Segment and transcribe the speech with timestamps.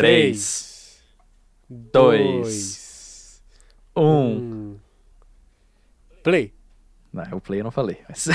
[0.00, 0.98] 3,
[1.68, 3.42] 2,
[3.94, 4.02] 1.
[4.02, 4.78] um.
[6.22, 6.54] Play.
[7.12, 7.98] Não, o play eu não falei.
[8.08, 8.28] Mas...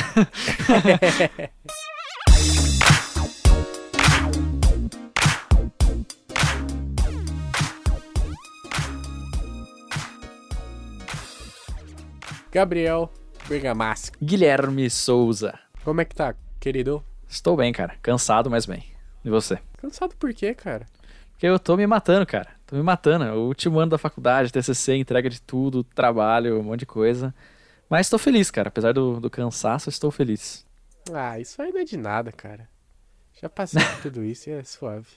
[12.51, 13.11] Gabriel
[13.49, 14.15] Bergamasco.
[14.23, 15.57] Guilherme Souza.
[15.83, 17.03] Como é que tá, querido?
[17.27, 17.95] Estou bem, cara.
[18.03, 18.85] Cansado, mas bem.
[19.23, 19.57] E você?
[19.77, 20.85] Cansado por quê, cara?
[21.35, 22.47] Porque eu tô me matando, cara.
[22.65, 23.25] Tô me matando.
[23.25, 27.35] O último ano da faculdade, TCC, entrega de tudo, trabalho, um monte de coisa.
[27.89, 28.69] Mas estou feliz, cara.
[28.69, 30.65] Apesar do, do cansaço, estou feliz.
[31.13, 32.69] Ah, isso aí não é de nada, cara.
[33.39, 35.07] Já passei por tudo isso e é suave.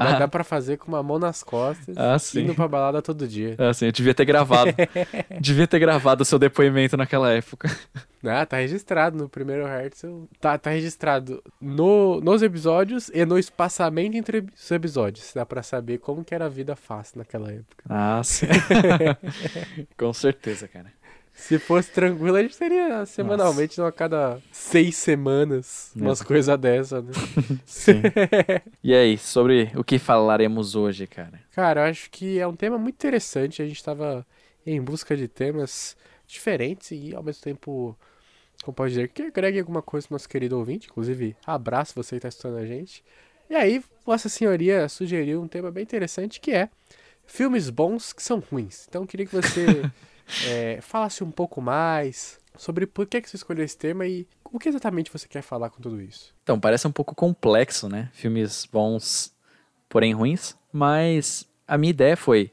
[0.00, 2.42] Ah, dá pra fazer com uma mão nas costas, Ah, sim.
[2.42, 3.56] indo pra balada todo dia.
[3.58, 4.70] assim, eu devia ter gravado.
[5.40, 7.68] devia ter gravado o seu depoimento naquela época.
[8.24, 10.24] Ah, tá registrado no primeiro Herzl.
[10.40, 15.32] Tá, tá registrado no, nos episódios e no espaçamento entre os episódios.
[15.34, 17.84] Dá pra saber como que era a vida fácil naquela época.
[17.88, 18.46] Ah, sim.
[19.96, 20.86] Com certeza, cara.
[21.38, 27.00] Se fosse tranquilo, a gente teria semanalmente, não a cada seis semanas, umas coisas dessa,
[27.00, 27.12] né?
[27.64, 28.02] Sim.
[28.84, 31.40] E aí, sobre o que falaremos hoje, cara?
[31.52, 33.62] Cara, eu acho que é um tema muito interessante.
[33.62, 34.26] A gente tava
[34.66, 37.96] em busca de temas diferentes e ao mesmo tempo,
[38.62, 40.88] como pode dizer, que agregue alguma coisa pro nosso querido ouvinte.
[40.90, 43.02] Inclusive, abraço você que tá estudando a gente.
[43.48, 46.68] E aí, Vossa Senhoria sugeriu um tema bem interessante que é
[47.28, 48.86] filmes bons que são ruins.
[48.88, 49.88] Então eu queria que você
[50.48, 54.58] é, falasse um pouco mais sobre por que, que você escolheu esse tema e o
[54.58, 56.34] que exatamente você quer falar com tudo isso.
[56.42, 58.08] Então, parece um pouco complexo, né?
[58.12, 59.32] Filmes bons,
[59.88, 60.56] porém ruins.
[60.72, 62.50] Mas a minha ideia foi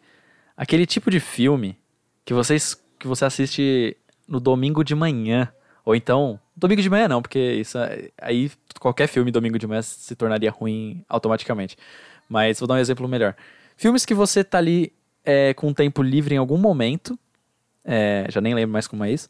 [0.56, 1.80] aquele tipo de filme
[2.24, 5.52] que, vocês, que você assiste no domingo de manhã.
[5.84, 9.82] Ou então, domingo de manhã não, porque isso é- aí qualquer filme domingo de manhã
[9.82, 11.78] se tornaria ruim automaticamente.
[12.28, 13.36] Mas vou dar um exemplo melhor.
[13.76, 17.18] Filmes que você tá ali é, com tempo livre em algum momento.
[17.84, 19.30] é, já nem lembro mais como é isso.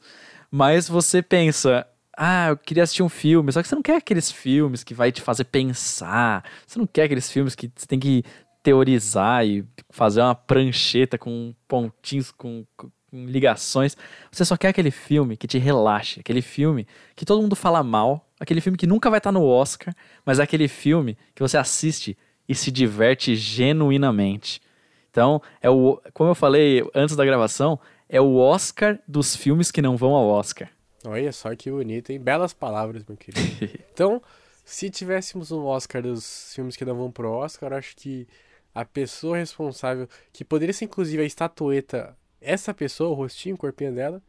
[0.49, 1.85] Mas você pensa,
[2.17, 5.11] ah, eu queria assistir um filme, só que você não quer aqueles filmes que vai
[5.11, 6.43] te fazer pensar.
[6.65, 8.23] Você não quer aqueles filmes que você tem que
[8.63, 13.95] teorizar e fazer uma prancheta com pontinhos, com, com ligações.
[14.31, 18.27] Você só quer aquele filme que te relaxe, aquele filme que todo mundo fala mal,
[18.39, 19.93] aquele filme que nunca vai estar no Oscar,
[20.25, 22.17] mas é aquele filme que você assiste
[22.47, 24.61] e se diverte genuinamente.
[25.09, 27.79] Então, é o, como eu falei antes da gravação,
[28.09, 30.69] é o Oscar dos filmes que não vão ao Oscar.
[31.05, 32.19] Olha só que bonito, hein?
[32.19, 33.39] Belas palavras, meu querido.
[33.93, 34.21] Então,
[34.65, 38.27] se tivéssemos um Oscar dos filmes que não vão pro Oscar, eu acho que
[38.73, 43.95] a pessoa responsável, que poderia ser inclusive a estatueta, essa pessoa, o rostinho, o corpinho
[43.95, 44.21] dela,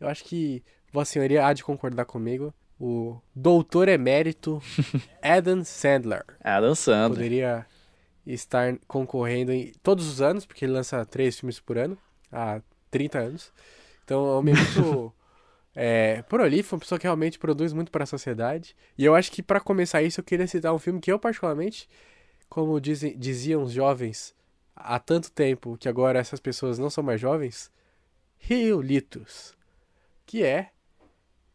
[0.00, 2.54] eu acho que Vossa Senhoria há de concordar comigo.
[2.80, 4.62] O doutor emérito
[5.20, 7.18] Adam Sandler Adam Sandler.
[7.18, 7.66] poderia
[8.26, 11.98] estar concorrendo em todos os anos, porque ele lança três filmes por ano,
[12.32, 13.52] há 30 anos.
[14.04, 15.12] Então, é um homem muito
[15.76, 18.74] é, prolífico, uma pessoa que realmente produz muito para a sociedade.
[18.96, 21.88] E eu acho que para começar isso, eu queria citar um filme que eu, particularmente,
[22.48, 24.34] como dizem, diziam os jovens
[24.74, 27.70] há tanto tempo, que agora essas pessoas não são mais jovens,
[28.38, 29.54] Rio Litos,
[30.24, 30.70] que é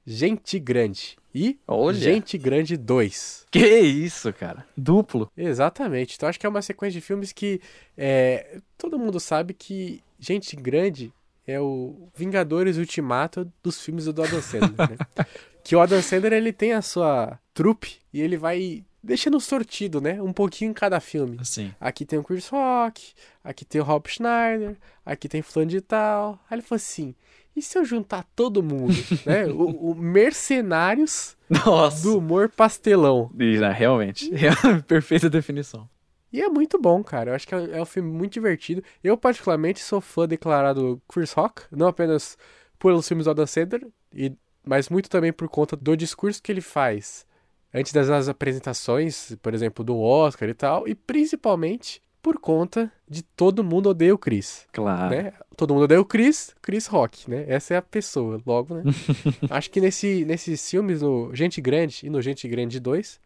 [0.05, 1.17] Gente Grande.
[1.33, 1.97] E Olha.
[1.97, 3.47] Gente Grande 2.
[3.51, 4.66] Que isso, cara?
[4.77, 5.29] Duplo.
[5.35, 6.16] Exatamente.
[6.16, 7.59] Então acho que é uma sequência de filmes que
[7.97, 11.11] é, todo mundo sabe que Gente Grande
[11.45, 14.97] é o Vingadores Ultimato dos filmes do Adam Sandler, né?
[15.63, 20.22] que o Adam Sandler ele tem a sua trupe e ele vai deixando sortido, né?
[20.22, 21.37] Um pouquinho em cada filme.
[21.39, 21.73] Assim.
[21.79, 26.39] Aqui tem o Chris Rock, aqui tem o Rob Schneider, aqui tem fulano de tal.
[26.49, 27.13] Aí ele falou assim,
[27.55, 28.93] e se eu juntar todo mundo,
[29.25, 29.45] né?
[29.55, 32.03] O, o Mercenários Nossa.
[32.03, 33.31] do humor pastelão.
[33.39, 34.29] E, né, realmente.
[34.88, 35.88] Perfeita definição.
[36.33, 37.31] E é muito bom, cara.
[37.31, 38.83] Eu acho que é é um filme muito divertido.
[39.03, 42.38] Eu, particularmente, sou fã declarado do Chris Rock, não apenas
[42.77, 44.33] pelos filmes do Adam Sandler, e,
[44.63, 47.25] mas muito também por conta do discurso que ele faz
[47.73, 53.63] antes das apresentações, por exemplo, do Oscar e tal, e principalmente por conta de todo
[53.63, 55.16] mundo odeia o Chris, Claro.
[55.16, 55.31] né?
[55.55, 57.45] Todo mundo odeia o Chris, Chris Rock, né?
[57.47, 58.81] Essa é a pessoa, logo, né?
[59.47, 63.19] Acho que nesse, nesses filmes, no Gente Grande e no Gente Grande 2,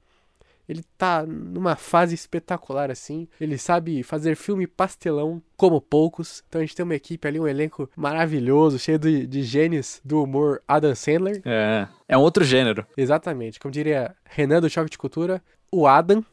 [0.68, 3.25] ele tá numa fase espetacular, assim.
[3.40, 6.44] Ele sabe fazer filme pastelão como poucos.
[6.50, 10.22] Então a gente tem uma equipe ali, um elenco maravilhoso, cheio de, de gênios do
[10.22, 11.42] humor Adam Sandler.
[11.45, 11.88] É.
[12.06, 12.86] É um outro gênero.
[12.98, 13.62] Exatamente.
[13.62, 16.24] Como diria Renan do Choque de Cultura, o Adam,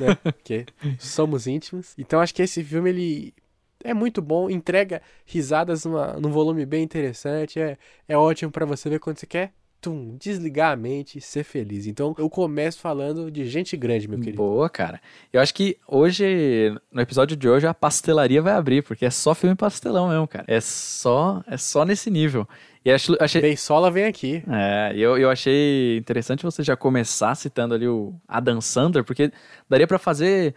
[0.00, 0.14] né?
[0.22, 0.66] Porque
[0.98, 1.94] somos íntimos.
[1.98, 3.34] Então acho que esse filme, ele
[3.82, 7.60] é muito bom, entrega risadas numa, num volume bem interessante.
[7.60, 11.44] É, é ótimo pra você ver quando você quer tum, desligar a mente e ser
[11.44, 11.86] feliz.
[11.86, 14.38] Então eu começo falando de gente grande, meu querido.
[14.38, 15.00] Boa, cara.
[15.32, 19.34] Eu acho que hoje, no episódio de hoje, a pastelaria vai abrir, porque é só
[19.34, 20.44] filme pastelão mesmo, cara.
[20.48, 22.46] É só, é só nesse nível.
[22.84, 23.40] E acho, achei...
[23.40, 24.42] Beisola vem aqui.
[24.48, 29.32] É, eu, eu achei interessante você já começar citando ali o Adam Sandler, porque
[29.68, 30.54] daria para fazer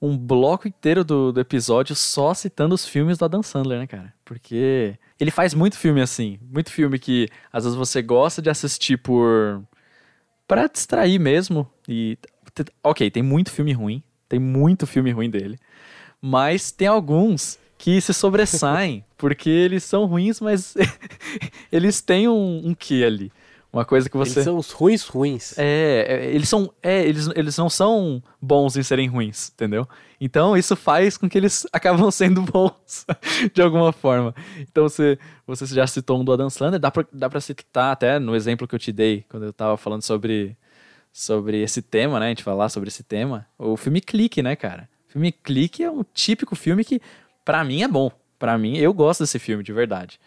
[0.00, 4.14] um bloco inteiro do, do episódio só citando os filmes do Adam Sandler, né, cara?
[4.24, 6.38] Porque ele faz muito filme assim.
[6.42, 9.62] Muito filme que às vezes você gosta de assistir por.
[10.46, 11.68] pra distrair mesmo.
[11.88, 12.16] E.
[12.82, 14.02] Ok, tem muito filme ruim.
[14.28, 15.58] Tem muito filme ruim dele.
[16.20, 20.74] Mas tem alguns que se sobressaem, porque eles são ruins, mas
[21.70, 23.32] eles têm um, um quê ali.
[23.70, 24.38] Uma coisa que você.
[24.38, 25.58] Eles são os ruins ruins.
[25.58, 26.72] É, é, eles são.
[26.82, 29.86] É, eles, eles não são bons em serem ruins, entendeu?
[30.18, 33.06] Então isso faz com que eles acabam sendo bons
[33.52, 34.34] de alguma forma.
[34.58, 38.18] Então você, você já citou um do Adam Sandler, dá pra, dá pra citar até
[38.18, 40.56] no exemplo que eu te dei, quando eu tava falando sobre,
[41.12, 42.26] sobre esse tema, né?
[42.26, 43.46] A gente falar sobre esse tema.
[43.58, 44.88] O filme Clique, né, cara?
[45.08, 47.02] O filme Clique é um típico filme que,
[47.44, 48.10] para mim, é bom.
[48.38, 50.18] para mim, eu gosto desse filme, de verdade.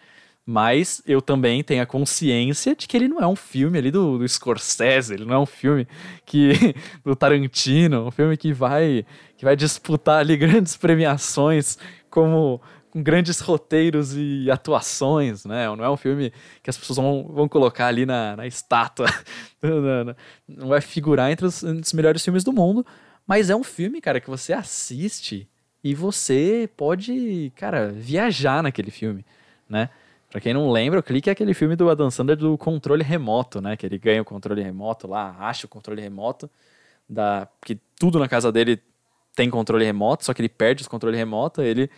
[0.51, 4.17] Mas eu também tenho a consciência de que ele não é um filme ali do,
[4.17, 5.87] do Scorsese, ele não é um filme
[6.25, 6.75] que
[7.05, 9.05] do Tarantino, um filme que vai
[9.37, 11.77] que vai disputar ali grandes premiações
[12.09, 15.73] como com grandes roteiros e atuações, né?
[15.73, 19.07] Não é um filme que as pessoas vão, vão colocar ali na, na estátua,
[20.45, 22.85] não vai figurar entre os, entre os melhores filmes do mundo,
[23.25, 25.47] mas é um filme, cara, que você assiste
[25.81, 29.25] e você pode, cara, viajar naquele filme,
[29.69, 29.89] né?
[30.31, 33.59] Pra quem não lembra, o Clique é aquele filme do Adam Sandler do controle remoto,
[33.59, 33.75] né?
[33.75, 36.49] Que ele ganha o controle remoto lá, acha o controle remoto.
[37.07, 37.49] Da...
[37.65, 38.81] Que tudo na casa dele
[39.35, 41.89] tem controle remoto, só que ele perde os controle remoto, ele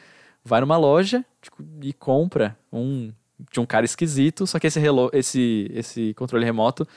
[0.44, 3.14] vai numa loja tipo, e compra um
[3.52, 5.10] de um cara esquisito, só que esse, relo...
[5.14, 6.88] esse, esse controle remoto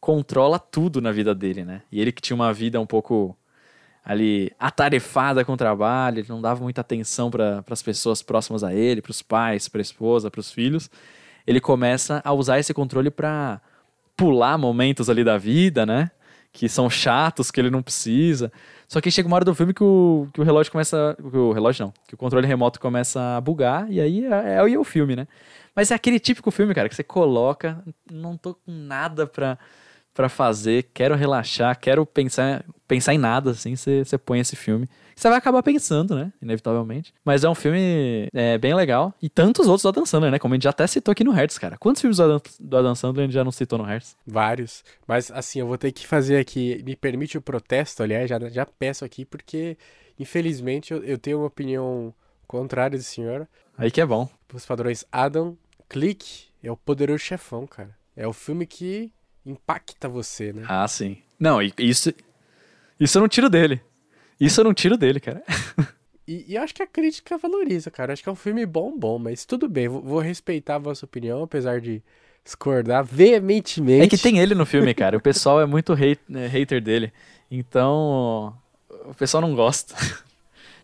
[0.00, 1.82] controla tudo na vida dele, né?
[1.90, 3.36] E ele que tinha uma vida um pouco
[4.04, 8.74] ali atarefada com o trabalho, ele não dava muita atenção para as pessoas próximas a
[8.74, 10.90] ele, para os pais, para a esposa, para os filhos.
[11.46, 13.60] Ele começa a usar esse controle para
[14.16, 16.10] pular momentos ali da vida, né?
[16.52, 18.52] Que são chatos, que ele não precisa.
[18.86, 21.16] Só que chega uma hora do filme que o, que o relógio começa.
[21.18, 24.72] Que o relógio não, que o controle remoto começa a bugar, e aí é, é,
[24.72, 25.26] é o filme, né?
[25.74, 29.58] Mas é aquele típico filme, cara, que você coloca, não tô com nada pra
[30.14, 34.88] para fazer, quero relaxar, quero pensar, pensar em nada, assim, você põe esse filme.
[35.16, 36.32] Você vai acabar pensando, né?
[36.40, 37.12] Inevitavelmente.
[37.24, 39.14] Mas é um filme é, bem legal.
[39.22, 40.38] E tantos outros do Adam Sandler, né?
[40.38, 41.76] Como a gente já até citou aqui no Hertz, cara.
[41.78, 44.16] Quantos filmes do Adam, do Adam Sandler a gente já não citou no Hertz?
[44.26, 44.84] Vários.
[45.06, 46.82] Mas, assim, eu vou ter que fazer aqui.
[46.84, 49.76] Me permite o protesto, aliás, já, já peço aqui, porque,
[50.18, 52.12] infelizmente, eu, eu tenho uma opinião
[52.48, 53.48] contrária do senhor.
[53.78, 54.28] Aí que é bom.
[54.52, 55.56] Os padrões Adam,
[55.88, 57.96] Click, é o poderoso chefão, cara.
[58.16, 59.12] É o filme que
[59.44, 60.64] impacta você, né?
[60.68, 61.18] Ah, sim.
[61.38, 62.12] Não, isso,
[62.98, 63.80] isso eu não tiro dele.
[64.40, 65.42] Isso eu não tiro dele, cara.
[66.26, 68.14] E, e acho que a crítica valoriza, cara.
[68.14, 69.88] Acho que é um filme bom, bom, mas tudo bem.
[69.88, 72.02] Vou, vou respeitar a vossa opinião, apesar de
[72.42, 74.04] discordar veementemente.
[74.04, 75.16] É que tem ele no filme, cara.
[75.16, 77.12] O pessoal é muito hate, é, hater dele.
[77.50, 78.56] Então,
[79.04, 79.94] o pessoal não gosta.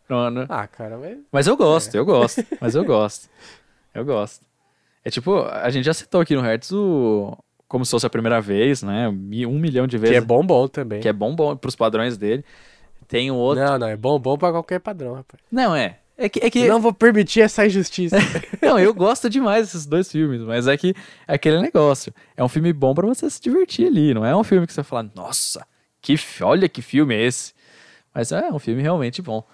[0.09, 0.45] Não, não.
[0.49, 1.19] Ah, cara, mas...
[1.31, 1.99] Mas eu gosto, é.
[2.01, 2.45] eu gosto.
[2.61, 3.31] Mas eu gosto.
[3.95, 4.45] Eu gosto.
[5.05, 7.39] É tipo, a gente já citou aqui no Hertz o,
[7.71, 9.09] como se fosse a primeira vez, né?
[9.09, 10.17] Um milhão de vezes.
[10.17, 11.01] Que é bom bom também.
[11.01, 12.45] Que é bom bom pros padrões dele.
[13.07, 13.65] Tem um outro.
[13.65, 15.41] Não, não, é bom bom pra qualquer padrão, rapaz.
[15.53, 15.99] Não, é.
[16.19, 16.67] É que, é que...
[16.67, 18.17] Não vou permitir essa injustiça.
[18.61, 20.97] não, eu gosto demais desses dois filmes, mas é que
[21.29, 22.13] é aquele negócio.
[22.37, 24.83] É um filme bom para você se divertir ali, não é um filme que você
[24.83, 25.65] fala, nossa,
[26.03, 27.55] que olha que filme é esse.
[28.13, 29.47] Mas é um filme realmente bom.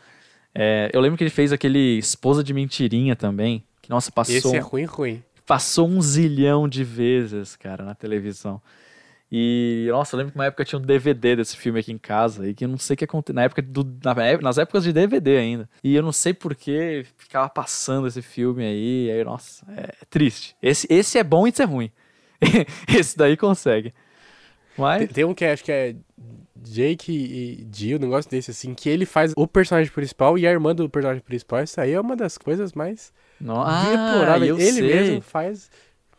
[0.55, 4.35] É, eu lembro que ele fez aquele Esposa de Mentirinha também, que nossa, passou.
[4.35, 8.61] Esse é ruim, ruim passou um zilhão de vezes, cara, na televisão.
[9.31, 12.49] E, nossa, eu lembro que uma época tinha um DVD desse filme aqui em casa,
[12.49, 14.93] e que eu não sei o que aconteceu, na época do, na, nas épocas de
[14.93, 15.69] DVD ainda.
[15.83, 20.57] E eu não sei por que ficava passando esse filme aí, aí, nossa, é, triste.
[20.63, 21.91] Esse, esse é bom e esse é ruim.
[22.89, 23.93] esse daí consegue.
[24.77, 24.99] Mas...
[24.99, 25.97] Tem, tem um que acho que é
[26.73, 30.51] Jake e Jill, um negócio desse, assim, que ele faz o personagem principal e a
[30.51, 31.63] irmã do personagem principal.
[31.63, 33.13] Isso aí é uma das coisas mais
[33.65, 34.83] ah, eu Ele sei.
[34.83, 35.71] mesmo faz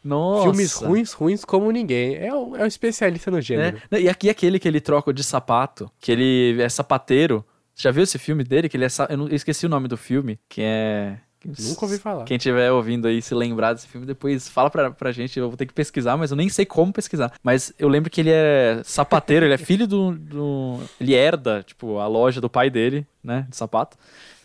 [0.04, 0.44] Nossa.
[0.44, 2.16] filmes ruins, ruins como ninguém.
[2.16, 3.82] É um, é um especialista no gênero.
[3.92, 4.02] É.
[4.02, 7.46] E aqui aquele que ele troca de sapato, que ele é sapateiro.
[7.74, 8.70] Você já viu esse filme dele?
[8.70, 8.90] Que ele é.
[9.10, 11.20] Eu, não, eu esqueci o nome do filme, que é.
[11.60, 12.24] Nunca ouvi falar.
[12.26, 15.40] Quem estiver ouvindo aí, se lembrar desse filme, depois fala pra, pra gente.
[15.40, 17.32] Eu vou ter que pesquisar, mas eu nem sei como pesquisar.
[17.44, 20.80] Mas eu lembro que ele é sapateiro, ele é filho do, do.
[21.00, 23.46] Ele herda, tipo, a loja do pai dele, né?
[23.50, 23.98] De sapato.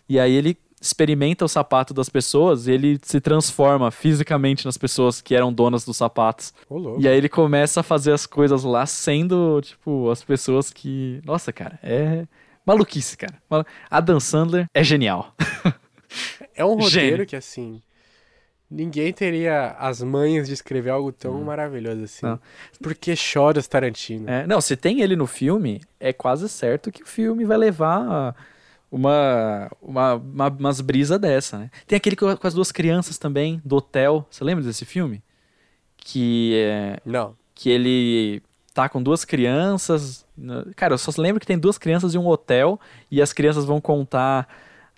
[0.08, 5.20] E aí ele experimenta o sapato das pessoas e ele se transforma fisicamente nas pessoas
[5.20, 6.52] que eram donas dos sapatos.
[6.68, 7.00] Louco.
[7.00, 11.20] E aí ele começa a fazer as coisas lá sendo, tipo, as pessoas que.
[11.24, 12.26] Nossa, cara, é
[12.66, 13.34] maluquice, cara.
[13.48, 15.34] Mal- Adam Sandler é genial.
[16.54, 17.26] É um roteiro Gênio.
[17.26, 17.80] que, assim,
[18.70, 22.24] ninguém teria as manhas de escrever algo tão maravilhoso assim.
[22.26, 22.38] Não.
[22.82, 24.28] Porque chora os Tarantino.
[24.28, 28.34] É, não, se tem ele no filme, é quase certo que o filme vai levar
[28.90, 31.70] uma, uma, uma umas brisa dessa, né?
[31.86, 34.26] Tem aquele com com as duas crianças também, do hotel.
[34.30, 35.22] Você lembra desse filme?
[35.96, 37.36] Que, é, Não.
[37.54, 38.42] que ele
[38.74, 40.24] tá com duas crianças.
[40.36, 42.80] na- Cara, eu só lembro que tem duas crianças em um hotel
[43.10, 44.48] e as crianças vão contar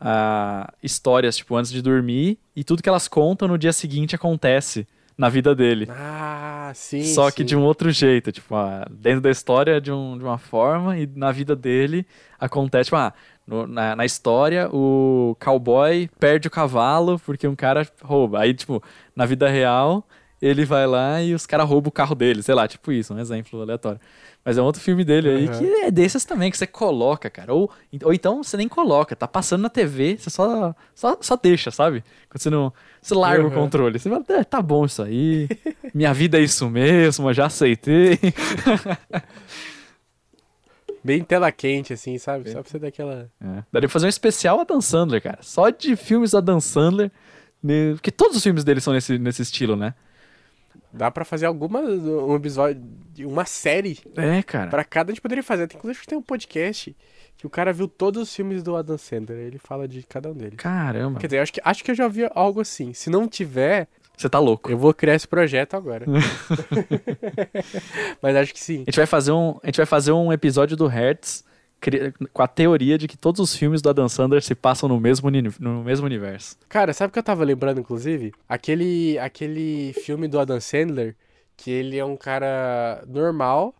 [0.00, 2.38] ah, histórias, tipo, antes de dormir.
[2.54, 4.86] E tudo que elas contam no dia seguinte acontece
[5.16, 5.86] na vida dele.
[5.90, 7.02] Ah, sim.
[7.04, 7.46] Só que sim.
[7.46, 11.06] de um outro jeito, tipo, ah, dentro da história de, um- de uma forma e
[11.14, 12.04] na vida dele
[12.38, 13.12] acontece, tipo, ah,
[13.46, 18.40] no- na, na história o cowboy perde o cavalo porque um cara rouba.
[18.40, 18.82] Aí, tipo,
[19.14, 20.04] na vida real
[20.46, 23.18] ele vai lá e os caras roubam o carro dele, sei lá, tipo isso, um
[23.18, 24.00] exemplo aleatório.
[24.44, 25.58] Mas é um outro filme dele aí Uhum.
[25.58, 27.54] que é desses também, que você coloca, cara.
[27.54, 27.70] Ou,
[28.02, 32.04] ou então você nem coloca, tá passando na TV, você só, só, só deixa, sabe?
[32.28, 32.70] Quando você não.
[33.00, 33.54] Você larga o Uhum.
[33.54, 33.98] controle.
[33.98, 35.48] Você fala, "É, tá bom isso aí.
[35.94, 38.18] Minha vida é isso mesmo, eu já aceitei.
[41.02, 42.50] Bem tela quente, assim, sabe?
[42.50, 43.28] Só pra você dar aquela.
[43.40, 43.62] É.
[43.70, 45.38] Daria pra fazer um especial Adam Sandler, cara.
[45.42, 47.10] Só de filmes do Adam Sandler.
[47.62, 47.92] né?
[47.92, 49.94] Porque todos os filmes dele são nesse, nesse estilo, né?
[50.96, 51.80] Dá pra fazer alguma.
[51.80, 52.80] Um episódio.
[53.20, 53.98] Uma série.
[54.16, 54.70] É, cara.
[54.70, 55.66] Pra cada a gente poderia fazer.
[55.66, 56.96] Tem- Inclusive tem um podcast
[57.36, 59.38] que o cara viu todos os filmes do Adam Sandler.
[59.38, 60.56] Ele fala de cada um deles.
[60.56, 61.18] Caramba.
[61.18, 62.92] Quer dizer, acho que, acho que eu já vi algo assim.
[62.92, 64.70] Se não tiver, Você tá louco.
[64.70, 66.06] eu vou criar esse projeto agora.
[68.22, 68.82] Mas acho que sim.
[68.82, 71.44] A gente vai fazer um, a gente vai fazer um episódio do Hertz
[72.32, 75.30] com a teoria de que todos os filmes do Adam Sandler se passam no mesmo,
[75.60, 76.56] no mesmo universo.
[76.68, 78.32] Cara, sabe o que eu tava lembrando, inclusive?
[78.48, 81.16] Aquele, aquele filme do Adam Sandler,
[81.56, 83.74] que ele é um cara normal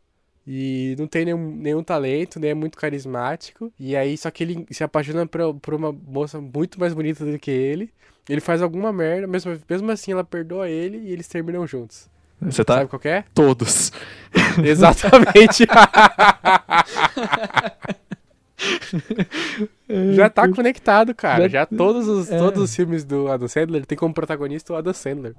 [0.47, 3.73] e não tem nenhum, nenhum talento, nem é muito carismático.
[3.79, 7.39] E aí, só que ele se apaixona por, por uma moça muito mais bonita do
[7.39, 7.91] que ele.
[8.29, 12.09] Ele faz alguma merda, mesmo, mesmo assim ela perdoa ele e eles terminam juntos.
[12.41, 13.25] Você tá Sabe qual que é?
[13.35, 13.93] todos.
[14.63, 15.67] Exatamente.
[20.14, 21.49] Já tá conectado, cara.
[21.49, 22.38] Já- todos os, é.
[22.38, 25.35] todos os filmes do Adam Sandler tem como protagonista o Adam Sandler.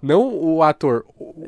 [0.00, 1.04] Não o ator,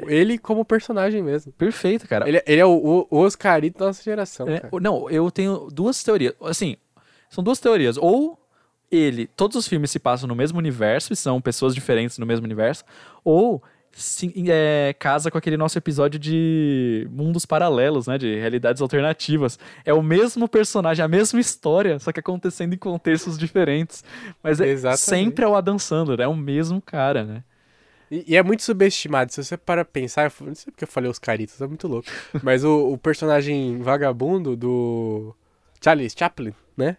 [0.09, 1.53] ele como personagem mesmo.
[1.53, 2.29] Perfeito, cara.
[2.29, 4.73] Ele, ele é o, o Oscarito da nossa geração, É, cara.
[4.81, 6.35] não, eu tenho duas teorias.
[6.43, 6.77] Assim,
[7.29, 7.97] são duas teorias.
[7.97, 8.37] Ou
[8.91, 12.45] ele, todos os filmes se passam no mesmo universo e são pessoas diferentes no mesmo
[12.45, 12.83] universo,
[13.25, 18.17] ou se, é, casa com aquele nosso episódio de mundos paralelos, né?
[18.17, 19.59] De realidades alternativas.
[19.85, 24.05] É o mesmo personagem, a mesma história, só que acontecendo em contextos diferentes.
[24.43, 25.01] Mas é, Exatamente.
[25.01, 27.45] sempre é o Adam Sandler, é o mesmo cara, né?
[28.11, 29.33] E, e é muito subestimado.
[29.33, 32.09] Se você para pensar, eu não sei porque eu falei Oscaritos, é muito louco.
[32.43, 35.35] Mas o, o personagem vagabundo do
[35.81, 36.97] Charlie Chaplin, né?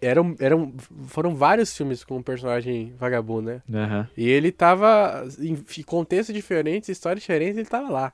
[0.00, 0.72] Eram, eram,
[1.06, 3.62] foram vários filmes com um personagem vagabundo, né?
[3.72, 4.08] Aham.
[4.16, 8.12] E ele tava em contextos diferentes, histórias diferentes, ele tava lá.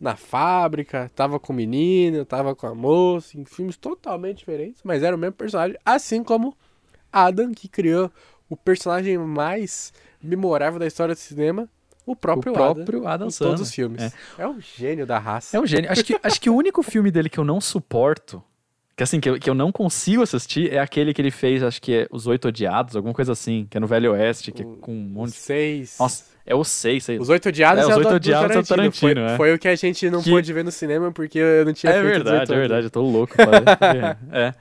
[0.00, 5.02] Na fábrica, tava com o menino, tava com a moça, em filmes totalmente diferentes, mas
[5.02, 5.76] era o mesmo personagem.
[5.84, 6.56] Assim como
[7.12, 8.10] Adam, que criou
[8.48, 11.68] o personagem mais memorável da história do cinema,
[12.06, 13.56] o próprio, o próprio Adam, Adam, em Sandler.
[13.56, 14.02] todos os filmes.
[14.02, 14.42] É.
[14.42, 14.48] É.
[14.48, 15.56] um gênio da raça.
[15.56, 15.90] É um gênio.
[15.90, 18.42] Acho que, acho que o único filme dele que eu não suporto,
[19.00, 21.80] que assim, que eu, que eu não consigo assistir, é aquele que ele fez, acho
[21.80, 24.66] que é Os Oito Odiados, alguma coisa assim, que é no Velho Oeste, que é
[24.78, 25.36] com um monte de...
[25.36, 25.96] seis.
[25.98, 27.18] Nossa, é o seis, sei.
[27.18, 28.76] Os Oito Odiados É, é, Os o Oito do- do Odiados é o Tarantino.
[29.14, 29.36] Tarantino, foi, é.
[29.38, 31.90] foi o que a gente não Que- pôde ver no cinema porque eu não tinha
[31.90, 33.32] É feito 18 verdade, é verdade, eu tô louco.
[34.32, 34.54] é.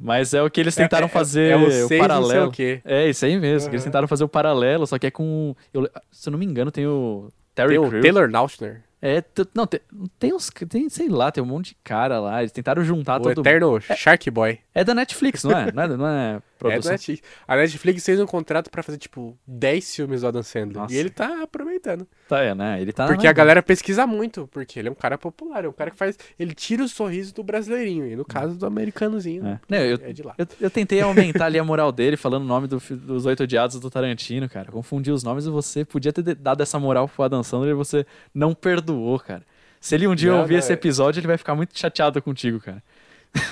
[0.00, 1.98] Mas é o que eles tentaram É- é- fazer é o o seis não sei
[1.98, 2.48] paralelo.
[2.48, 2.80] o quê.
[2.86, 3.68] É, isso aí mesmo.
[3.68, 5.54] que Eles tentaram fazer o paralelo, só que é com.
[5.74, 8.02] eu- se eu não me engano, tem o Terry Tem o Crews.
[8.02, 9.22] Taylor Lautner, É,
[9.54, 9.80] não, tem,
[10.18, 10.50] tem uns.
[10.68, 12.40] Tem, sei lá, tem um monte de cara lá.
[12.40, 14.58] Eles tentaram juntar o todo eterno Shark Boy.
[14.74, 15.72] É da Netflix, não é?
[15.72, 16.90] Não é, não é É produção.
[16.90, 17.22] da Netflix.
[17.46, 20.82] A Netflix fez um contrato pra fazer, tipo, 10 filmes do Adam Sandler.
[20.82, 20.92] Nossa.
[20.94, 22.06] E ele tá aproveitando.
[22.28, 22.80] Tá, é, né?
[22.82, 23.06] Ele tá.
[23.06, 24.48] porque a galera pesquisa muito.
[24.52, 25.64] Porque ele é um cara popular.
[25.64, 26.18] É um cara que faz.
[26.38, 28.06] Ele tira o sorriso do brasileirinho.
[28.06, 29.40] E no caso do americanozinho.
[29.42, 29.44] É.
[29.44, 29.60] né?
[29.68, 30.34] Não, eu, É de lá.
[30.36, 33.78] eu, eu tentei aumentar ali a moral dele, falando o nome do dos Oito Odiados
[33.78, 34.70] do Tarantino, cara.
[34.72, 38.04] Confundi os nomes e você podia ter dado essa moral pro Adam Sandler e você
[38.34, 39.42] não perdoou, cara.
[39.80, 42.20] Se ele um dia Não, ouvir não, esse é- episódio, ele vai ficar muito chateado
[42.20, 42.82] contigo, cara.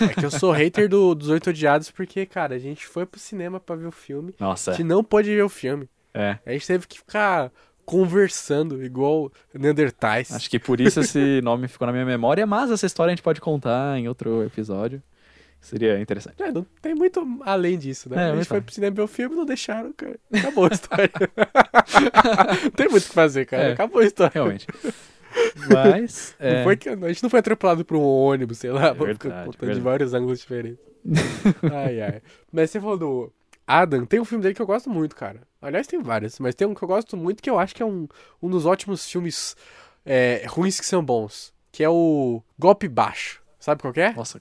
[0.01, 3.21] É que eu sou hater do, dos Oito Odiados porque, cara, a gente foi pro
[3.21, 4.35] cinema pra ver o filme.
[4.39, 5.89] Nossa, A gente não pôde ver o filme.
[6.15, 6.39] é.
[6.45, 7.51] A gente teve que ficar
[7.85, 10.33] conversando igual Neandertais.
[10.33, 13.23] Acho que por isso esse nome ficou na minha memória, mas essa história a gente
[13.23, 15.01] pode contar em outro episódio.
[15.61, 16.41] Seria interessante.
[16.43, 18.29] É, não tem muito além disso, né?
[18.29, 20.17] É, a gente foi pro cinema ver o filme e não deixaram, cara.
[20.33, 21.11] Acabou a história.
[22.63, 23.63] não tem muito o que fazer, cara.
[23.65, 23.73] É.
[23.73, 24.33] Acabou a história.
[24.35, 24.67] Realmente.
[25.73, 26.35] Mas.
[26.39, 28.93] Não é, foi que, a gente não foi atropelado por um ônibus, sei lá, É
[28.95, 29.81] verdade, contando de verdade.
[29.81, 30.85] vários ângulos diferentes.
[31.73, 32.23] ai, ai.
[32.53, 33.33] Mas você falou do
[33.67, 35.41] Adam, tem um filme dele que eu gosto muito, cara.
[35.61, 37.87] Aliás, tem vários, mas tem um que eu gosto muito que eu acho que é
[37.87, 38.07] um,
[38.43, 39.57] um dos ótimos filmes
[40.05, 41.53] é, ruins que são bons.
[41.73, 43.43] Que é o Golpe Baixo.
[43.59, 44.13] Sabe qual que é?
[44.13, 44.41] Nossa,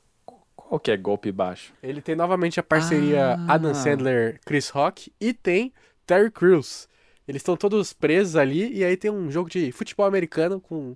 [0.55, 1.73] qual que é golpe baixo?
[1.81, 3.53] Ele tem novamente a parceria Ah.
[3.55, 5.73] Adam Sandler, Chris Rock e tem
[6.05, 6.87] Terry Crews.
[7.27, 10.95] Eles estão todos presos ali e aí tem um jogo de futebol americano com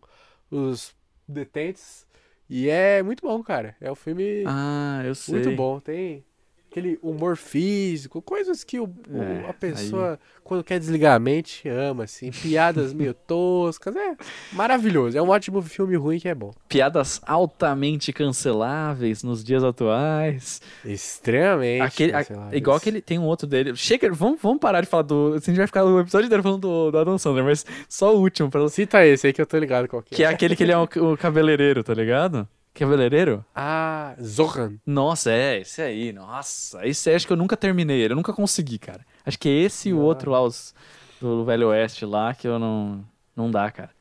[0.51, 0.95] os
[1.27, 2.05] detentes
[2.49, 3.75] e é muito bom, cara.
[3.79, 5.35] É um filme Ah, eu sei.
[5.35, 5.79] muito bom.
[5.79, 6.23] Tem
[6.71, 11.67] aquele humor físico, coisas que o, o- É, a pessoa quando quer desligar a mente
[11.69, 14.15] ama assim, piadas meio toscas, é
[14.53, 15.17] maravilhoso.
[15.17, 16.51] É um ótimo filme ruim que é bom.
[16.67, 20.61] Piadas altamente canceláveis nos dias atuais.
[20.85, 21.81] Extremamente.
[21.81, 22.57] Aquele, a- canceláveis.
[22.57, 23.01] igual aquele.
[23.01, 23.75] Tem um outro dele.
[23.75, 25.33] Chega, vamos, vamos parar de falar do.
[25.35, 28.19] A gente vai ficar o episódio inteiro falando do, do Adam Sandler, mas só o
[28.19, 30.17] último, pra, Cita esse aí que eu tô ligado qual que é.
[30.17, 32.47] que é aquele que ele é o, o cabeleireiro, tá ligado?
[32.79, 33.45] Cabeleireiro?
[33.55, 34.77] Ah, Zohan.
[34.85, 36.11] Nossa, é, esse aí.
[36.13, 39.05] Nossa, esse aí acho que eu nunca terminei ele, eu nunca consegui, cara.
[39.25, 40.03] Acho que é esse e o Não.
[40.03, 40.73] outro lá, os,
[41.21, 43.05] do Velho Oeste lá, que eu não.
[43.35, 43.91] Não dá, cara.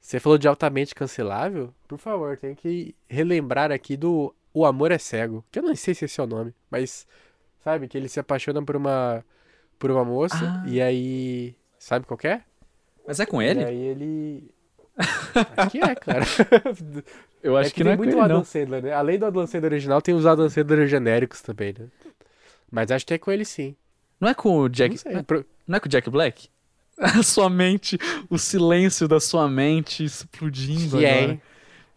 [0.00, 1.72] Você falou de altamente cancelável?
[1.86, 5.44] Por favor, tem que relembrar aqui do O Amor é Cego.
[5.52, 7.06] Que eu não sei se esse é o nome, mas
[7.62, 9.24] sabe que ele se apaixona por uma
[9.78, 10.64] por uma moça Ah.
[10.68, 12.42] e aí sabe qual que é?
[13.06, 13.64] Mas é com E ele?
[13.64, 14.50] aí ele
[15.56, 16.24] Acho que é, cara.
[17.42, 18.44] Eu acho é que, que, não tem é com muito ele, Adam não.
[18.44, 18.92] Sandler, né?
[18.92, 21.86] Além do Adam Sandler original, tem os Adam Sandler genéricos também, né?
[22.70, 23.74] Mas acho que é com ele sim.
[24.20, 24.96] Não é com o Jack.
[25.04, 25.12] Não.
[25.12, 26.48] Não é- Não é com o Jack Black?
[26.98, 27.98] A sua mente,
[28.30, 31.32] o silêncio da sua mente explodindo Que é, agora.
[31.32, 31.42] hein?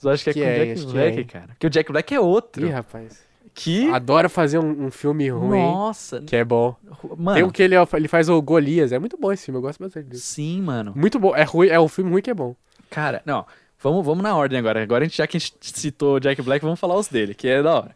[0.03, 1.47] Eu acho que é Que com o é, Jack acho que Black, é, cara.
[1.49, 2.65] Porque o Jack Black é outro.
[2.65, 3.23] Ih, rapaz.
[3.53, 3.89] que.
[3.91, 6.21] Adora fazer um, um filme ruim, Nossa.
[6.21, 6.75] que é bom.
[7.17, 7.35] Mano.
[7.35, 8.91] Tem um que ele, ele faz o Golias.
[8.91, 10.25] É muito bom esse filme, eu gosto bastante disso.
[10.25, 10.93] Sim, mano.
[10.95, 11.35] Muito bom.
[11.35, 12.55] É, ruim, é um filme ruim que é bom.
[12.89, 13.45] Cara, não.
[13.85, 14.81] Vamos, vamos na ordem agora.
[14.81, 17.35] Agora, a gente, já que a gente citou o Jack Black, vamos falar os dele,
[17.35, 17.95] que é da hora.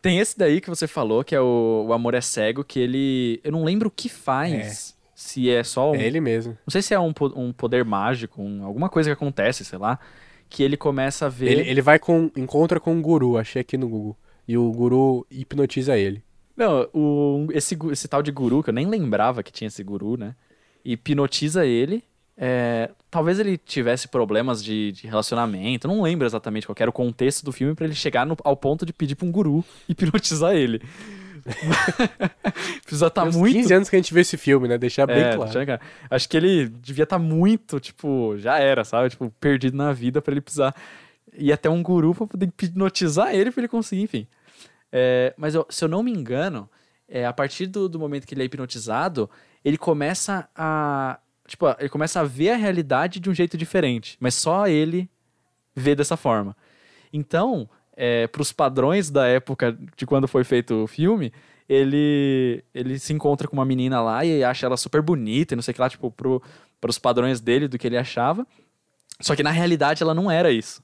[0.00, 3.38] Tem esse daí que você falou, que é o, o Amor é Cego, que ele.
[3.44, 4.96] Eu não lembro o que faz.
[5.14, 5.94] Se é só um.
[5.94, 6.56] É ele mesmo.
[6.66, 9.98] Não sei se é um, um poder mágico, um- alguma coisa que acontece, sei lá.
[10.48, 11.52] Que ele começa a ver.
[11.52, 12.30] Ele, ele vai com.
[12.34, 14.16] Encontra com um guru, achei aqui no Google.
[14.48, 16.24] E o guru hipnotiza ele.
[16.56, 20.16] Não, o, esse, esse tal de guru, que eu nem lembrava que tinha esse guru,
[20.16, 20.34] né?
[20.84, 22.02] Hipnotiza ele.
[22.36, 27.44] é, talvez ele tivesse problemas de, de relacionamento, não lembro exatamente qual era o contexto
[27.44, 30.80] do filme pra ele chegar no- ao ponto de pedir pra um guru hipnotizar ele.
[32.84, 33.54] Precisa estar Tá muito.
[33.54, 34.78] 15 anos que a gente vê esse filme, né?
[34.78, 35.52] Deixar bem É, claro.
[35.52, 35.80] deixa.
[36.10, 39.10] Acho que ele devia estar muito, tipo, já era, sabe?
[39.10, 40.74] Tipo, perdido na vida pra ele precisar
[41.36, 44.26] ir até um guru pra poder hipnotizar ele pra ele conseguir, enfim.
[44.90, 46.68] É, mas eu- se eu não me engano,
[47.08, 49.28] é, a partir do, do momento que ele é hipnotizado,
[49.64, 51.18] ele começa a.
[51.46, 54.16] Tipo, ele começa a ver a realidade de um jeito diferente.
[54.20, 55.08] Mas só ele
[55.74, 56.56] vê dessa forma.
[57.12, 61.32] Então, é, para os padrões da época de quando foi feito o filme,
[61.68, 65.62] ele, ele se encontra com uma menina lá e acha ela super bonita e não
[65.62, 66.42] sei o que lá, tipo, pro,
[66.80, 68.46] pros padrões dele, do que ele achava.
[69.20, 70.82] Só que na realidade ela não era isso.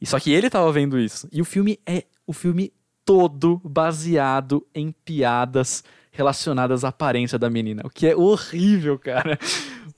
[0.00, 1.28] E só que ele tava vendo isso.
[1.32, 2.72] E o filme é o filme
[3.04, 7.82] todo baseado em piadas relacionadas à aparência da menina.
[7.84, 9.38] O que é horrível, cara.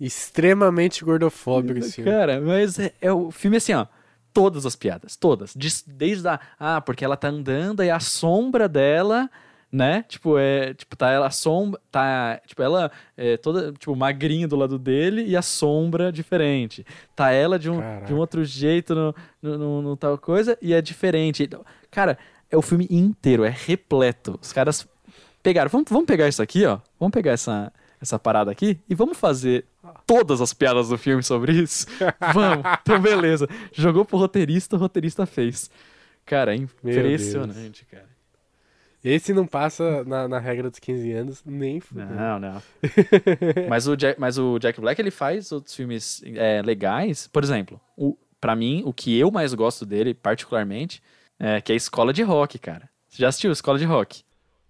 [0.01, 2.11] Extremamente gordofóbico esse filme.
[2.11, 3.87] Cara, mas é, é o filme assim, ó.
[4.33, 5.55] Todas as piadas, todas.
[5.57, 6.39] Des- Desde a.
[6.59, 9.31] Ah, porque ela tá andando e a sombra dela,
[9.73, 10.05] né?
[10.07, 10.75] Tipo, é.
[10.75, 11.81] Tipo, tá ela a sombra.
[11.91, 12.39] Tá.
[12.47, 16.85] Tipo, ela é toda, tipo, magrinha do lado dele e a sombra diferente.
[17.15, 18.05] Tá ela de um, Caraca.
[18.07, 21.43] de um outro jeito no, no, no- no tal coisa e é diferente.
[21.45, 22.19] Então, Cara,
[22.51, 24.39] é o filme inteiro, é repleto.
[24.43, 24.87] Os caras
[25.43, 25.71] pegaram.
[25.71, 26.79] Vamos, vamos pegar isso aqui, ó.
[27.01, 29.65] Vamos pegar essa, essa parada aqui e vamos fazer
[30.07, 31.87] todas as piadas do filme sobre isso.
[32.33, 32.65] vamos.
[32.83, 33.49] Então, beleza.
[33.73, 35.71] Jogou pro roteirista, o roteirista fez.
[36.25, 38.17] Cara, é impressionante, cara.
[39.05, 42.13] Esse não passa na, na regra dos 15 anos, nem fudendo.
[42.13, 42.63] Não, não.
[43.71, 47.29] mas, o Jack, mas o Jack Black, ele faz outros filmes é, legais.
[47.29, 51.01] Por exemplo, o, pra mim, o que eu mais gosto dele, particularmente,
[51.39, 52.89] é que é Escola de Rock, cara.
[53.09, 54.25] Você já assistiu Escola de Rock?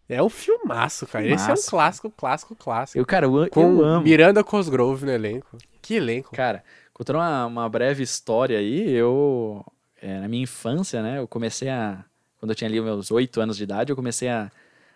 [0.08, 1.24] É um filmaço, cara.
[1.26, 1.70] Esse é um Filmaço.
[1.70, 2.98] clássico, clássico, clássico.
[2.98, 4.04] Eu, cara, eu, Com eu amo.
[4.04, 5.56] Miranda Cosgrove no elenco.
[5.82, 6.30] Que elenco.
[6.34, 6.62] Cara,
[6.94, 9.64] contando uma, uma breve história aí, eu,
[10.00, 12.04] é, na minha infância, né, eu comecei a,
[12.38, 14.50] quando eu tinha ali meus oito anos de idade, eu comecei a,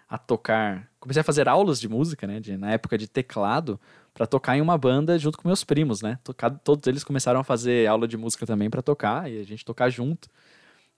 [0.09, 3.81] a tocar, comecei a fazer aulas de música, né, de, na época de teclado,
[4.15, 7.45] pra tocar em uma banda junto com meus primos, né, Tocar- todos eles começaram a
[7.45, 10.29] fazer aula de música também pra tocar, e a gente tocar junto.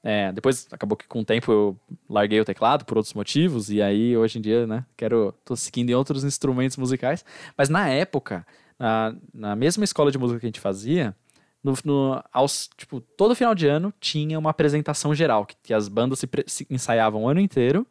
[0.05, 1.77] É, depois acabou que com o tempo eu
[2.11, 5.33] larguei o teclado por outros motivos, e aí hoje em dia, né, quero.
[5.45, 7.25] tô seguindo em outros instrumentos musicais.
[7.57, 8.45] Mas na época,
[8.79, 11.15] na, na mesma escola de música que a gente fazia,
[11.63, 15.87] no, no- aos, tipo, todo final de ano tinha uma apresentação geral, que, que as
[15.87, 17.87] bandas se, pre- se ensaiavam o ano inteiro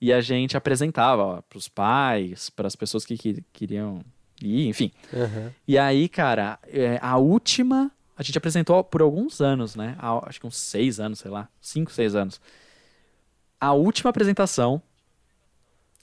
[0.00, 4.00] e a gente apresentava para os pais, para as pessoas que, que queriam
[4.40, 4.92] ir, enfim.
[5.12, 5.50] Aham.
[5.66, 9.96] E aí, cara, é, a última a gente apresentou por alguns anos, né?
[9.98, 12.40] Há, acho que uns seis anos, sei lá, cinco, seis anos.
[13.60, 14.82] A última apresentação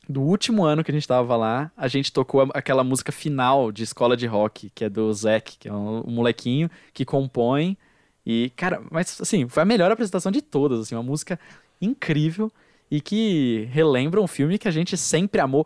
[0.08, 3.84] do último ano que a gente tava lá, a gente tocou aquela música final de
[3.84, 7.78] escola de rock, que é do Zac, que é um molequinho que compõe.
[8.26, 11.40] E, cara, mas assim, foi a melhor apresentação de todas, assim, uma música
[11.80, 12.52] incrível
[12.90, 15.66] e que relembra um filme que a gente sempre amou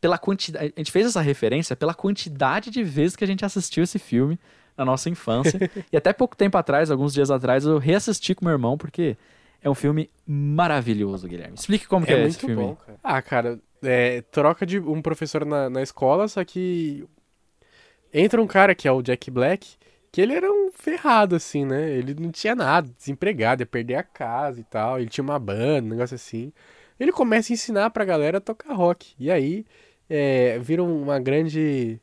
[0.00, 0.72] pela quantidade.
[0.76, 4.38] A gente fez essa referência pela quantidade de vezes que a gente assistiu esse filme
[4.78, 5.58] na nossa infância.
[5.92, 9.16] e até pouco tempo atrás, alguns dias atrás, eu reassisti com meu irmão, porque
[9.60, 11.56] é um filme maravilhoso, Guilherme.
[11.56, 12.54] Explique como que É é esse filme.
[12.54, 12.98] bom, cara.
[13.02, 17.04] Ah, cara, é, troca de um professor na, na escola, só que
[18.14, 19.76] entra um cara que é o Jack Black,
[20.10, 21.90] que ele era um ferrado, assim, né?
[21.90, 24.98] Ele não tinha nada, desempregado, ia perder a casa e tal.
[24.98, 26.52] Ele tinha uma banda, um negócio assim.
[26.98, 29.14] Ele começa a ensinar pra galera a tocar rock.
[29.18, 29.66] E aí
[30.08, 32.00] é, vira uma grande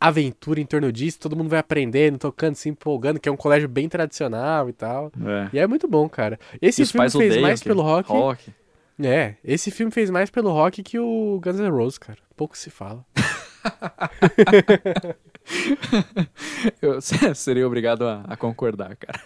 [0.00, 1.18] aventura em torno disso.
[1.20, 5.12] Todo mundo vai aprendendo, tocando, se empolgando, que é um colégio bem tradicional e tal.
[5.24, 5.50] É.
[5.52, 6.38] E é muito bom, cara.
[6.62, 8.08] Esse E filme fez mais pelo rock.
[8.10, 8.52] rock.
[9.02, 12.18] É, esse filme fez mais pelo rock que o Guns N' Roses, cara.
[12.36, 13.04] Pouco se fala.
[16.80, 17.00] Eu
[17.34, 19.20] seria obrigado a, a concordar, cara.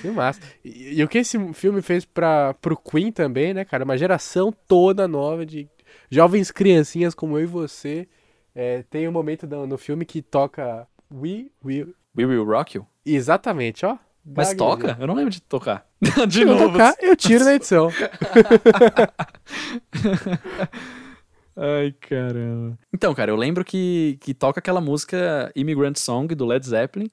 [0.00, 0.40] Filmaço.
[0.64, 3.84] E, e o que esse filme fez pra, pro Queen também, né, cara?
[3.84, 5.68] Uma geração toda nova de
[6.10, 8.08] jovens criancinhas como eu e você.
[8.60, 11.94] É, tem um momento no, no filme que toca We Will.
[12.16, 12.84] We Will Rock You?
[13.06, 13.96] Exatamente, ó.
[14.26, 14.96] Mas toca?
[15.00, 15.86] Eu não lembro de tocar.
[16.26, 16.72] de Se novo.
[16.72, 17.88] tocar, eu tiro na edição.
[21.56, 22.76] Ai, caramba.
[22.92, 27.08] Então, cara, eu lembro que, que toca aquela música Immigrant Song do Led Zeppelin,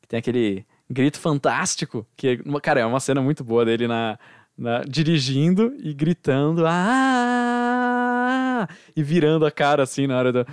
[0.00, 4.18] que tem aquele grito fantástico, que, uma- cara, é uma cena muito boa dele na,
[4.56, 8.66] na- dirigindo e gritando, ah,
[8.96, 10.46] e virando a cara assim na hora do...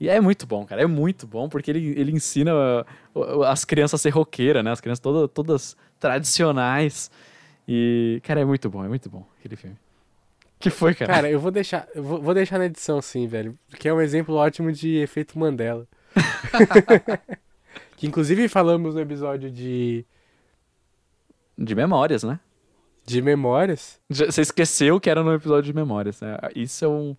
[0.00, 2.52] E é muito bom, cara, é muito bom, porque ele, ele ensina
[3.14, 4.70] uh, as crianças a ser roqueira, né?
[4.70, 7.10] As crianças todas, todas tradicionais.
[7.68, 9.76] E, cara, é muito bom, é muito bom aquele filme.
[10.58, 11.12] Que foi, cara?
[11.12, 13.58] Cara, eu vou deixar, eu vou, vou deixar na edição sim, velho.
[13.78, 15.86] Que é um exemplo ótimo de efeito Mandela.
[17.96, 20.04] que inclusive falamos no episódio de,
[21.56, 22.40] De memórias, né?
[23.10, 24.00] de memórias.
[24.08, 26.38] Você esqueceu que era no episódio de memórias, né?
[26.54, 27.16] Isso é um...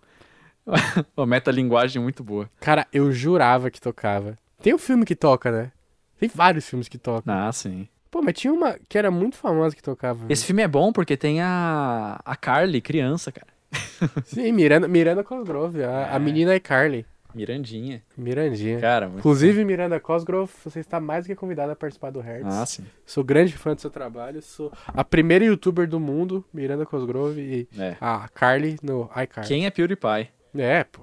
[1.18, 2.50] uma metalinguagem muito boa.
[2.60, 4.38] Cara, eu jurava que tocava.
[4.62, 5.72] Tem um filme que toca, né?
[6.20, 7.34] Tem vários filmes que tocam.
[7.34, 7.88] Ah, sim.
[8.12, 10.26] Pô, mas tinha uma que era muito famosa que tocava.
[10.30, 13.48] Esse filme é bom porque tem a, a Carly, criança, cara.
[14.26, 15.82] Sim, Miranda, Miranda Cosgrove.
[15.84, 16.20] A, a É.
[16.20, 17.06] menina é Carly.
[17.34, 18.04] Mirandinha.
[18.18, 18.80] Mirandinha.
[18.82, 22.54] Cara, muito Inclusive, Miranda Cosgrove, você está mais do que convidada a participar do Hertz.
[22.54, 22.84] Ah, sim.
[23.06, 24.42] Sou grande fã do seu trabalho.
[24.42, 27.96] Sou a primeira youtuber do mundo, Miranda Cosgrove e É.
[28.02, 29.48] a Carly no iCarly.
[29.48, 30.28] Quem é PewDiePie?
[30.56, 31.02] É, pô.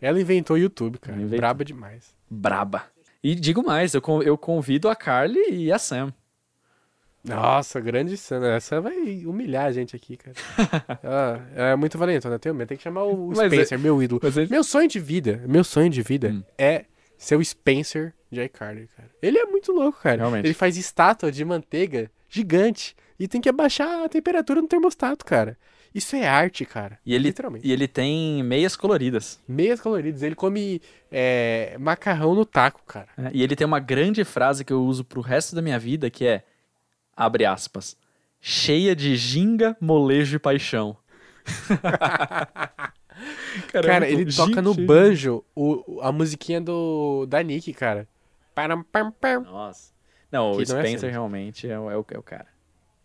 [0.00, 1.16] Ela inventou o YouTube, cara.
[1.16, 1.38] Inventou.
[1.38, 2.14] Braba demais.
[2.30, 2.84] Braba.
[3.22, 6.12] E digo mais, eu, con- eu convido a Carly e a Sam.
[7.24, 8.48] Nossa, grande cena.
[8.54, 10.36] Essa vai humilhar a gente aqui, cara.
[11.02, 12.38] ela, ela é muito valentona.
[12.38, 14.20] Tem, tem que chamar o é- Spencer, meu ídolo.
[14.50, 16.42] Meu sonho de vida, meu sonho de vida Hum.
[16.58, 16.84] é
[17.16, 19.08] ser o Spencer de iCarly, cara.
[19.22, 20.16] Ele é muito louco, cara.
[20.18, 20.44] Realmente.
[20.44, 25.56] Ele faz estátua de manteiga gigante e tem que abaixar a temperatura no termostato, cara.
[25.94, 26.98] Isso é arte, cara.
[27.06, 27.66] E ele, Literalmente.
[27.66, 29.40] e ele tem meias coloridas.
[29.46, 30.22] Meias coloridas.
[30.22, 33.06] Ele come é, macarrão no taco, cara.
[33.16, 33.30] né?
[33.32, 36.26] E ele tem uma grande frase que eu uso pro resto da minha vida, que
[36.26, 36.42] é,
[37.16, 37.96] abre aspas,
[38.40, 40.96] cheia de ginga, molejo e paixão.
[43.70, 44.86] Cara, é Cara, ele toca no Gente.
[44.86, 48.08] banjo o, o- a musiquinha do da Nick, cara.
[49.42, 49.92] Nossa.
[50.32, 51.12] Não, o Que não é Spencer assim.
[51.12, 52.46] realmente é, o- é o, é o cara.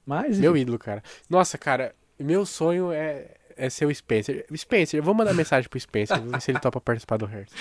[0.06, 1.04] Mas, Meu ídolo, cara.
[1.30, 4.45] Nossa, cara, meu sonho é, é ser o Spencer.
[4.55, 7.53] Spencer, eu vou mandar mensagem pro Spencer, ver se ele topa participar do Hertz.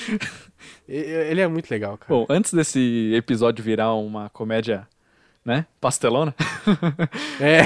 [0.88, 2.08] Ele é muito legal, cara.
[2.08, 4.86] Bom, antes desse episódio virar uma comédia,
[5.44, 6.34] né, pastelona,
[7.40, 7.62] É,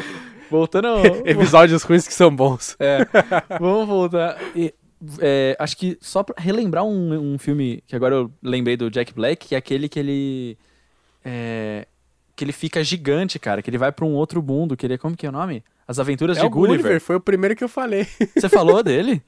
[0.50, 1.04] voltando ao...
[1.26, 2.76] episódios ruins que são bons.
[2.78, 3.06] É,
[3.60, 4.38] vamos voltar.
[4.56, 4.74] E,
[5.20, 9.12] é, acho que só pra relembrar um, um filme que agora eu lembrei do Jack
[9.12, 10.58] Black, que é aquele que ele.
[11.24, 11.86] é,
[12.36, 13.62] que ele fica gigante, cara.
[13.62, 14.76] Que ele vai pra um outro mundo.
[14.76, 14.98] Que ele é.
[14.98, 15.62] Como que é o nome?
[15.86, 17.00] As Aventuras É de o Gulliver, Gulliver.
[17.00, 18.06] foi o primeiro que eu falei.
[18.36, 19.22] Você falou dele?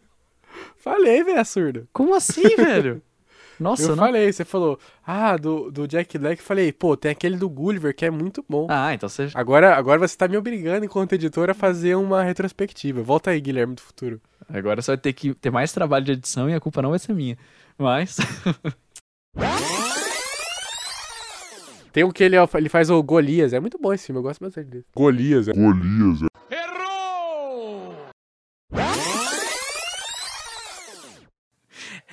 [0.79, 1.89] falei, velho, surdo.
[1.93, 3.03] Como assim, velho?
[3.61, 3.97] Nossa, eu não.
[3.97, 8.05] falei, você falou, ah, do, do Jack Black, falei, pô, tem aquele do Gulliver que
[8.05, 8.67] é muito bom.
[8.69, 9.31] Ah, então você.
[9.35, 13.03] Agora, agora você tá me obrigando, enquanto editor, a fazer uma retrospectiva.
[13.03, 14.21] Volta aí, Guilherme do futuro.
[14.47, 16.99] Agora você vai ter que ter mais trabalho de edição e a culpa não vai
[16.99, 17.39] ser minha.
[17.79, 18.19] Mas.
[21.97, 24.39] Tem um que ele, ele faz o Golias, é muito bom esse filme, eu gosto
[24.39, 24.85] bastante dele.
[24.95, 25.53] Golias, é.
[25.55, 26.21] Golias.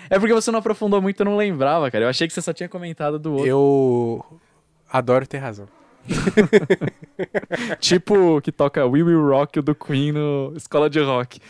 [0.09, 2.05] É porque você não aprofundou muito, eu não lembrava, cara.
[2.05, 3.45] Eu achei que você só tinha comentado do outro.
[3.45, 4.25] Eu
[4.89, 5.67] adoro ter razão.
[7.81, 11.41] Tipo que toca We Will Rock do Queen no Escola de Rock.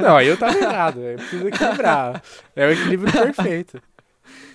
[0.00, 2.20] Não, aí eu tava errado, eu preciso equilibrar.
[2.56, 3.80] É o equilíbrio perfeito.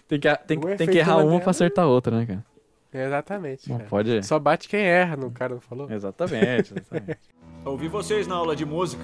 [0.10, 1.40] Tem que, tem, O tem que errar uma Mandela.
[1.40, 2.51] pra acertar a outra, né, cara?
[2.94, 3.70] Exatamente.
[3.70, 3.90] Não cara.
[3.90, 4.24] pode.
[4.24, 5.90] Só bate quem erra, no cara não falou?
[5.90, 7.20] Exatamente, exatamente.
[7.66, 9.04] Ouvi vocês na aula de música.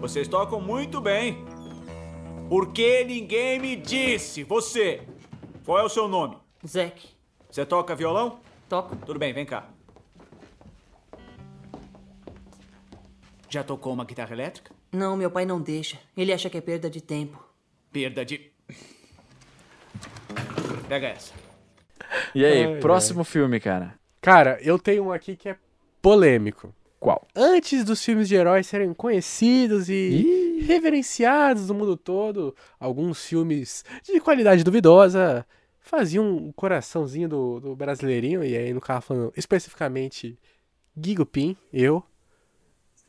[0.00, 1.44] Vocês tocam muito bem.
[2.48, 4.42] Por que ninguém me disse?
[4.44, 5.02] Você.
[5.64, 6.36] Qual é o seu nome?
[6.66, 7.08] Zack,
[7.50, 8.40] Você toca violão?
[8.68, 8.96] toco.
[8.96, 9.68] Tudo bem, vem cá.
[13.48, 14.74] Já tocou uma guitarra elétrica?
[14.92, 15.98] Não, meu pai não deixa.
[16.16, 17.42] Ele acha que é perda de tempo.
[17.92, 18.50] Perda de.
[20.88, 21.32] Pega essa.
[22.34, 23.94] E aí, Ai, próximo filme, cara.
[24.20, 25.56] Cara, eu tenho um aqui que é
[26.00, 26.74] polêmico.
[26.98, 27.26] Qual?
[27.36, 34.18] Antes dos filmes de heróis serem conhecidos e reverenciados no mundo todo, alguns filmes de
[34.20, 35.46] qualidade duvidosa
[35.80, 40.38] faziam um coraçãozinho do, do brasileirinho, e aí no caso falando especificamente
[40.96, 42.02] Guigo Pim, eu,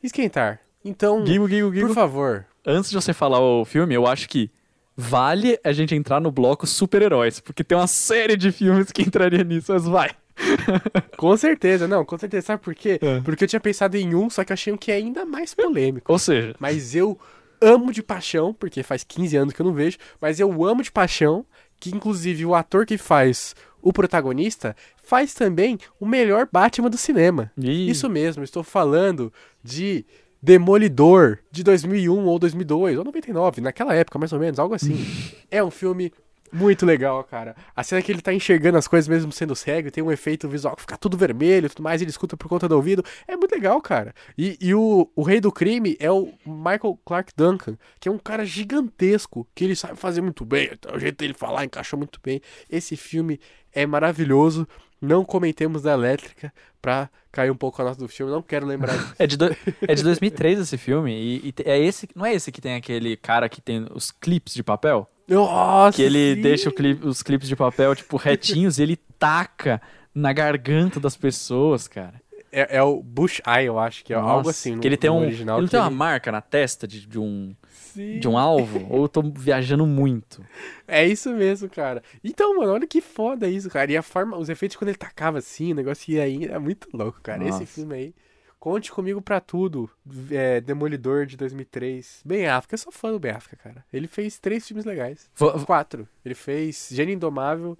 [0.02, 0.60] esquentar.
[0.84, 1.86] Então, Guigo, Guigo, Guigo.
[1.86, 4.50] por favor, Antes de você falar o filme, eu acho que
[4.96, 9.44] vale a gente entrar no bloco super-heróis, porque tem uma série de filmes que entraria
[9.44, 10.10] nisso, mas vai.
[11.16, 12.98] com certeza, não, com certeza, sabe por quê?
[13.00, 13.20] É.
[13.20, 15.54] Porque eu tinha pensado em um, só que eu achei um que é ainda mais
[15.54, 16.12] polêmico.
[16.12, 17.18] Ou seja, Mas eu
[17.60, 20.92] amo de paixão, porque faz 15 anos que eu não vejo, mas eu amo de
[20.92, 21.44] paixão
[21.78, 27.52] que inclusive o ator que faz o protagonista faz também o melhor Batman do cinema.
[27.56, 27.88] Ih.
[27.88, 29.32] Isso mesmo, estou falando
[29.62, 30.04] de
[30.42, 34.96] Demolidor de 2001 ou 2002 ou 99, naquela época mais ou menos, algo assim.
[35.50, 36.12] é um filme
[36.52, 37.54] muito legal, cara.
[37.74, 40.74] A cena que ele tá enxergando as coisas mesmo sendo cego, tem um efeito visual
[40.74, 43.04] que fica tudo vermelho e tudo mais, ele escuta por conta do ouvido.
[43.26, 44.14] É muito legal, cara.
[44.36, 48.18] E, e o, o rei do crime é o Michael Clark Duncan, que é um
[48.18, 52.40] cara gigantesco, que ele sabe fazer muito bem, o jeito dele falar encaixou muito bem.
[52.70, 53.40] Esse filme
[53.72, 54.66] é maravilhoso.
[55.00, 58.96] Não comentemos da elétrica pra cair um pouco a nota do filme, não quero lembrar
[58.96, 59.14] disso.
[59.18, 59.56] é de, do-
[59.86, 63.16] é de 2003 esse filme, e, e é esse, não é esse que tem aquele
[63.16, 65.08] cara que tem os clipes de papel?
[65.28, 65.96] Nossa!
[65.96, 66.40] Que ele sim!
[66.40, 69.82] deixa o clipe- os clipes de papel, tipo, retinhos, e ele taca
[70.14, 72.14] na garganta das pessoas, cara.
[72.50, 74.76] É, é o Bush Eye, eu acho que é algo Nossa, assim.
[74.76, 77.18] no- que ele tem um, original, ele tem uma ele- marca na testa de, de
[77.18, 77.54] um,
[77.96, 78.18] Sim.
[78.20, 78.86] de um alvo?
[78.90, 80.44] ou eu tô viajando muito?
[80.86, 82.02] É isso mesmo, cara.
[82.22, 83.90] Então, mano, olha que foda isso, cara.
[83.90, 86.88] E a forma, os efeitos quando ele tacava assim, o negócio ia aí, é muito
[86.92, 87.42] louco, cara.
[87.44, 87.62] Nossa.
[87.62, 88.14] Esse filme aí,
[88.60, 89.90] conte comigo pra tudo.
[90.30, 92.22] É, Demolidor de 2003.
[92.24, 93.84] Ben Affleck, eu sou fã do Ben Affleck, cara.
[93.92, 95.28] Ele fez três filmes legais.
[95.34, 96.06] Vo- Quatro.
[96.24, 97.76] Ele fez Gênio Indomável,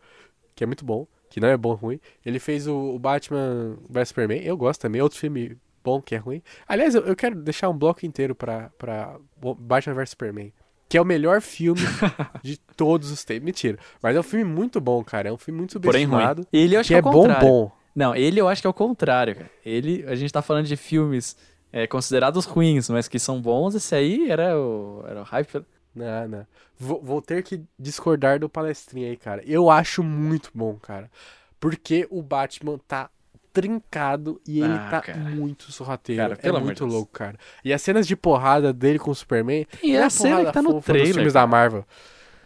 [0.54, 2.00] que é muito bom, que não é bom ruim.
[2.24, 5.00] Ele fez o, o Batman vs Superman, eu gosto também.
[5.02, 6.42] Outro filme bom que é ruim.
[6.66, 9.16] Aliás, eu, eu quero deixar um bloco inteiro pra, pra
[9.58, 10.52] Batman vs Superman.
[10.88, 11.80] Que é o melhor filme
[12.42, 13.44] de todos os tempos.
[13.44, 13.78] Mentira.
[14.02, 15.28] Mas é um filme muito bom, cara.
[15.28, 16.12] É um filme muito Porém ruim.
[16.12, 16.46] subestimado.
[16.52, 17.46] Ele eu acho Que que, é é bom, contrário.
[17.48, 17.72] bom.
[17.94, 19.50] Não, ele eu acho que é o contrário, cara.
[19.64, 21.36] Ele, a gente tá falando de filmes
[21.72, 23.74] é, considerados ruins, mas que são bons.
[23.74, 25.64] Esse aí era o, era o hype.
[25.94, 26.46] Não, não.
[26.78, 29.42] Vou, vou ter que discordar do palestrinha aí, cara.
[29.46, 31.10] Eu acho muito bom, cara.
[31.58, 33.08] Porque o Batman tá
[33.60, 35.18] trincado e ele Ah, tá cara.
[35.18, 36.20] muito sorrateiro.
[36.22, 36.92] Cara, é muito Deus.
[36.92, 37.38] louco, cara.
[37.64, 39.66] E as cenas de porrada dele com o Superman.
[39.82, 41.84] E é a cena que tá no trailer, filmes da Marvel.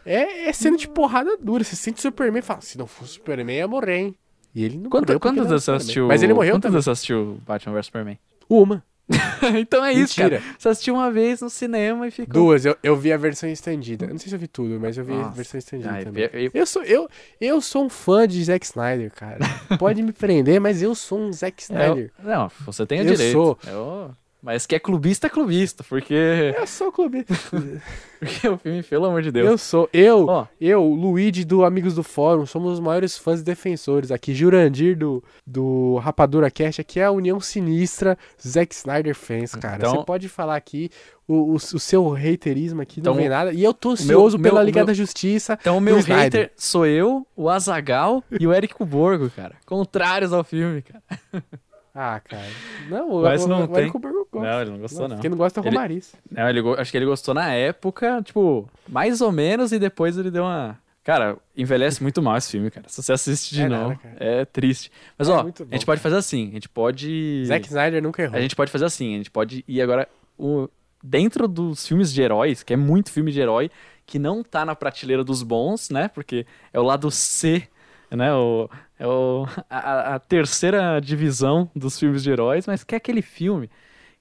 [0.06, 1.64] É, é cena de porrada dura.
[1.64, 4.14] Você sente o Superman e fala: se não fosse o Superman, ia morrer, hein?
[4.54, 5.20] E ele não Quanto, morreu.
[5.20, 6.06] quantas vezes você assistiu?
[6.08, 8.18] Mas ele morreu Quantas vezes você assistiu Batman vs Superman?
[8.48, 8.82] Uma.
[9.58, 10.40] então é isso, Mentira.
[10.40, 10.54] cara.
[10.58, 12.32] Você assistiu uma vez no cinema e ficou.
[12.32, 12.64] Duas.
[12.64, 14.04] Eu, eu vi a versão estendida.
[14.06, 15.30] Eu não sei se eu vi tudo, mas eu vi a Nossa.
[15.36, 16.28] versão estendida Ai, também.
[16.32, 17.08] eu- eu- Eu sou, eu,
[17.40, 19.38] eu sou um fã de Zack Snyder, cara.
[19.78, 22.10] Pode me prender, mas eu sou um Zack é, Snyder.
[22.22, 23.32] não, você tem o Eu direito.
[23.32, 23.58] sou.
[23.66, 24.10] Eu-
[24.42, 27.24] mas que é clubista, é clubista, porque, Eu sou clube.
[28.18, 29.48] porque o filme, pelo amor de Deus.
[29.48, 29.88] Eu sou.
[29.92, 30.46] Eu, Ó.
[30.60, 34.10] eu, Luigi do Amigos do Fórum, somos os maiores fãs e defensores.
[34.10, 39.76] Aqui, Jurandir do, do Rapadura Cash, aqui é a união sinistra Zack Snyder fans, cara.
[39.76, 40.90] Então- Você pode falar aqui,
[41.28, 43.52] o, o, o seu haterismo aqui Então, não vem nada.
[43.52, 45.56] E eu tô ansioso meu- pela o Liga meu- da Justiça.
[45.60, 46.22] Então o meu Snyder.
[46.24, 49.54] hater sou eu, o Azagal e o Eric Borgo, cara.
[49.66, 51.02] Contrários ao filme, cara.
[51.94, 52.46] Ah, cara.
[52.88, 53.88] Não, o, Mas o, não o tem.
[53.90, 54.20] Gosta.
[54.32, 55.18] Não, ele não gostou, não.
[55.18, 56.14] Quem não gosta é o Ele- Romariz.
[56.30, 60.30] Não, ele, acho que ele gostou na época, tipo, mais ou menos, e depois ele
[60.30, 62.86] deu uma, Cara, envelhece muito mal esse filme, cara.
[62.88, 64.92] Se você assiste de É novo, nada, é triste.
[65.18, 66.50] Mas, É ó, bom, a gente pode fazer assim.
[66.50, 67.44] A gente pode.
[67.46, 68.36] Zack Snyder nunca errou.
[68.36, 69.14] A gente pode fazer assim.
[69.14, 70.06] A gente pode ir agora.
[70.38, 70.68] O...
[71.02, 73.70] Dentro dos filmes de heróis, que é muito filme de herói,
[74.04, 76.08] que não tá na prateleira dos bons, né?
[76.08, 77.66] Porque é o lado C,
[78.10, 78.32] né?
[78.34, 78.68] O,
[78.98, 83.70] é o, a, a terceira divisão dos filmes de heróis, mas que é aquele filme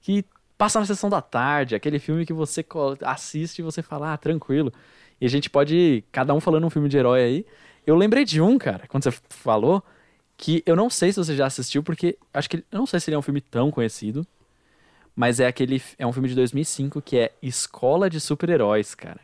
[0.00, 0.24] que
[0.56, 2.64] passa na sessão da tarde, aquele filme que você
[3.02, 4.72] assiste e você fala, ah, tranquilo.
[5.20, 7.46] E a gente pode, cada um falando um filme de herói aí.
[7.86, 9.82] Eu lembrei de um, cara, quando você falou,
[10.36, 13.10] que eu não sei se você já assistiu, porque acho que eu não sei se
[13.10, 14.26] ele é um filme tão conhecido,
[15.14, 19.20] mas é aquele, é um filme de 2005 que é Escola de Super-Heróis, cara.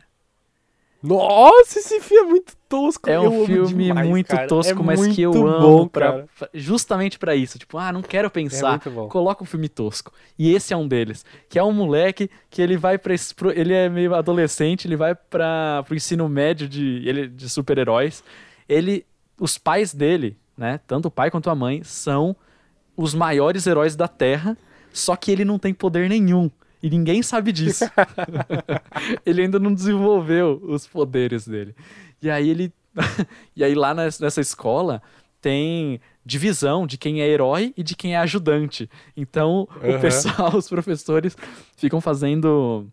[1.07, 3.09] Nossa, esse filme é muito tosco.
[3.09, 4.47] É um filme demais, muito cara.
[4.47, 7.57] tosco, É mas que eu muito amo pra- pra- justamente pra isso.
[7.57, 8.71] Tipo, ah, não quero pensar.
[8.71, 9.07] muito bom.
[9.07, 10.11] Coloca um filme tosco.
[10.37, 11.25] E esse é um deles.
[11.49, 15.83] Que é um moleque que ele vai pro- Ele é meio adolescente, ele vai para
[15.85, 18.23] pro ensino médio de, ele, de super-heróis.
[18.67, 19.05] Ele.
[19.39, 20.79] Os pais dele, né?
[20.87, 22.35] Tanto o pai quanto a mãe, são
[22.95, 24.57] os maiores heróis da Terra.
[24.91, 26.49] Só que ele não tem poder nenhum.
[26.81, 27.85] E ninguém sabe disso.
[29.25, 31.75] ele ainda não desenvolveu os poderes dele.
[32.21, 32.73] E aí ele.
[33.55, 35.01] e aí lá nes- nessa escola
[35.41, 38.89] tem divisão de quem é herói e de quem é ajudante.
[39.15, 39.99] Então o Aham.
[39.99, 41.37] pessoal, os professores,
[41.77, 42.87] ficam fazendo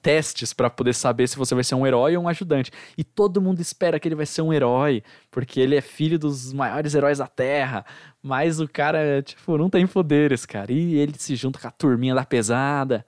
[0.00, 2.70] testes pra poder saber se você vai ser um herói ou um ajudante.
[2.96, 6.52] E todo mundo espera que ele vai ser um herói, porque ele é filho dos
[6.52, 7.84] maiores heróis da Terra.
[8.22, 10.72] Mas o cara, tipo, não tem poderes, cara.
[10.72, 13.04] E ele se junta com a turminha da pesada.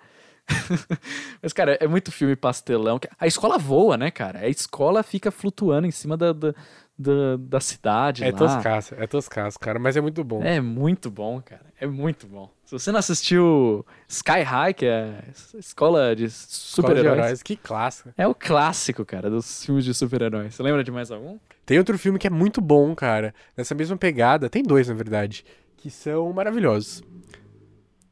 [1.42, 3.00] Mas, cara, é muito filme pastelão.
[3.18, 4.40] A escola voa, né, cara?
[4.40, 6.54] A escola fica flutuando em cima da, da,
[6.96, 8.38] da, da cidade É lá.
[8.38, 10.42] toscaço, é toscaço, cara, mas é muito bom.
[10.42, 11.66] É muito bom, cara.
[11.80, 12.50] É muito bom.
[12.64, 18.10] Se você não assistiu Sky High, que é a escola de super-heróis, Heróis, que clássico.
[18.16, 20.54] é o clássico, cara, dos filmes de super-heróis.
[20.54, 21.38] Você lembra de mais algum?
[21.66, 24.48] Tem outro filme que é muito bom, cara, nessa mesma pegada.
[24.48, 25.44] Tem dois, na verdade,
[25.76, 27.02] que são maravilhosos.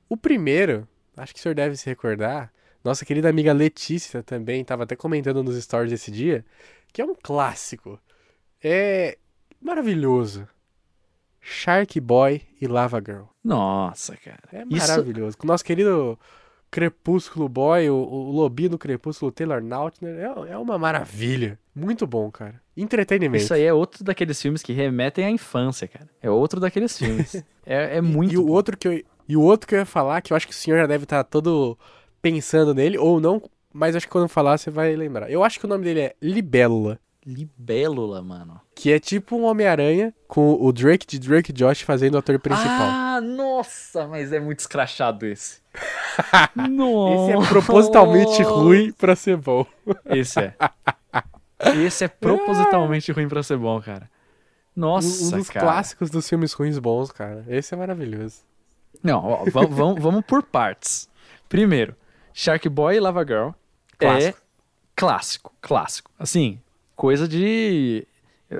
[0.09, 2.53] O primeiro, acho que o senhor deve se recordar,
[2.85, 6.45] nossa querida amiga Letícia também estava até comentando nos stories desse dia,
[6.92, 7.99] que é um clássico.
[8.62, 9.18] É
[9.61, 10.46] maravilhoso.
[11.40, 13.25] Shark Boy e Lava Girl.
[13.42, 14.42] Nossa, cara.
[14.53, 15.37] É Isso- maravilhoso.
[15.37, 16.18] Com o nosso querido
[16.70, 21.59] Crepúsculo Boy, o, o lobinho do Crepúsculo, Taylor Lautner, é, é uma maravilha.
[21.75, 22.61] Muito bom, cara.
[22.77, 23.42] Entretenimento.
[23.44, 26.09] Isso aí é outro daqueles filmes que remetem à infância, cara.
[26.22, 27.35] É outro daqueles filmes.
[27.66, 28.53] é, é muito e o bom.
[28.53, 30.57] outro que eu, e o outro que eu ia falar, que eu acho que o
[30.57, 31.77] senhor já deve estar todo
[32.22, 35.31] pensando nele, ou não, mas acho que quando eu falar você vai lembrar.
[35.31, 38.61] Eu acho que o nome dele é Libélula, Libélula, mano.
[38.74, 42.70] que é tipo um Homem-Aranha com o Drake de Drake Josh fazendo o ator principal.
[42.90, 45.61] Ah, nossa, mas é muito escrachado esse.
[46.68, 47.32] nossa.
[47.32, 49.64] Esse é propositalmente ruim pra ser bom.
[50.06, 50.54] Esse é.
[51.87, 54.11] Esse é propositalmente ruim pra ser bom, cara.
[54.74, 55.66] Nossa, um, um dos cara.
[55.66, 57.44] clássicos dos filmes ruins bons, cara.
[57.46, 58.38] Esse é maravilhoso.
[59.02, 61.08] Não, ó, va- vamos, vamos por partes.
[61.48, 61.94] Primeiro,
[62.32, 63.50] Shark Boy e Lava Girl
[63.98, 64.38] Clássico.
[64.38, 64.42] é
[64.96, 66.11] clássico, clássico.
[66.18, 66.58] Assim,
[66.96, 68.07] coisa de.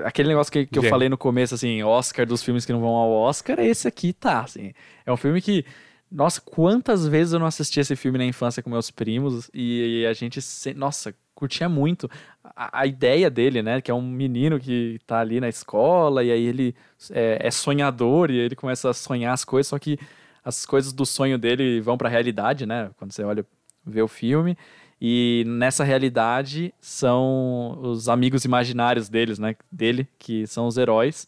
[0.05, 2.89] Aquele negócio que, que eu falei no começo, assim, Oscar dos filmes que não vão
[2.95, 4.73] ao Oscar, esse aqui tá, assim.
[5.05, 5.65] É um filme que.
[6.11, 10.13] Nossa, quantas vezes eu não assisti esse filme na infância com meus primos e, a
[10.13, 12.07] gente, se- nossa, curtia muito
[12.43, 13.81] a, a ideia dele, né?
[13.81, 16.75] Que é um menino que tá ali na escola e aí ele
[17.11, 19.97] é, é sonhador e ele começa a sonhar as coisas, só que
[20.45, 22.91] as coisas do sonho dele vão pra realidade, né?
[22.97, 23.45] Quando você olha,
[23.85, 24.55] vê o filme.
[25.05, 29.53] E nessa realidade são os amigos imaginários deles, né?
[29.69, 31.27] Dele, que são os heróis.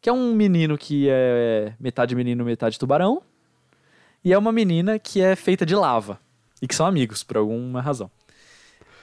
[0.00, 3.22] Que é um menino que é metade menino, metade tubarão.
[4.24, 6.18] E é uma menina que é feita de lava.
[6.60, 8.10] E que são amigos, por alguma razão.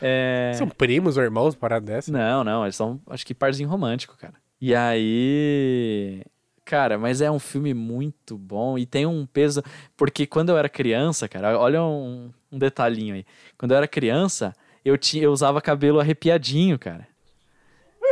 [0.01, 0.51] É...
[0.55, 2.11] São primos ou irmãos, parada dessa?
[2.11, 4.33] Não, não, eles são, acho que parzinho romântico, cara.
[4.59, 6.21] E aí.
[6.65, 9.63] Cara, mas é um filme muito bom e tem um peso.
[9.95, 13.25] Porque quando eu era criança, cara, olha um, um detalhinho aí.
[13.57, 17.07] Quando eu era criança, eu, tinha, eu usava cabelo arrepiadinho, cara.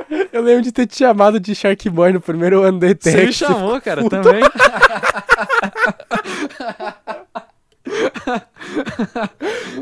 [0.31, 3.17] Eu lembro de ter te chamado de Shark Boy no primeiro ano da ETEC.
[3.17, 4.41] Você me chamou, cara, também.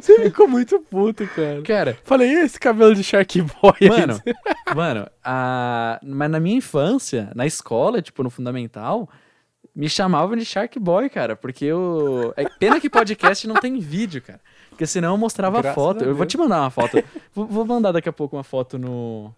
[0.01, 1.61] Você ficou muito puto, cara.
[1.61, 3.73] Cara, Falei, e esse cabelo de Shark Boy?
[3.81, 4.21] aí?" Mano,
[4.75, 5.99] mano, a...
[6.03, 9.09] mas na minha infância, na escola, tipo, no fundamental,
[9.77, 12.33] me chamavam de Shark Boy, cara, porque eu.
[12.35, 14.41] É pena que podcast não tem vídeo, cara.
[14.71, 16.03] Porque senão eu mostrava a foto.
[16.03, 16.97] Eu vou te mandar uma foto.
[17.35, 19.31] vou, mandar daqui a pouco uma foto no.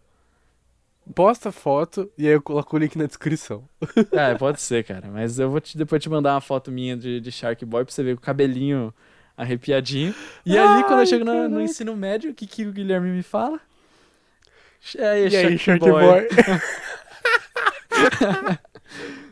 [1.13, 3.67] Posta a foto e aí eu coloco o link na descrição.
[4.13, 5.09] É, pode ser, cara.
[5.11, 7.93] Mas eu vou te, depois te mandar uma foto minha de, de Shark Boy pra
[7.93, 8.93] você ver com o cabelinho
[9.35, 10.15] arrepiadinho.
[10.45, 13.09] E aí, quando eu Ai, chego no, no ensino médio, o que, que o Guilherme
[13.09, 13.59] me fala?
[14.95, 16.27] E aí, E aí, Shark Shark Boy?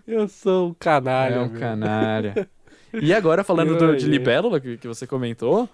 [0.07, 1.35] Eu sou um canalha.
[1.35, 1.59] É um meu.
[1.59, 2.49] canalha.
[2.93, 4.07] E agora, falando do, de.
[4.07, 5.69] Libélula, que, que você comentou.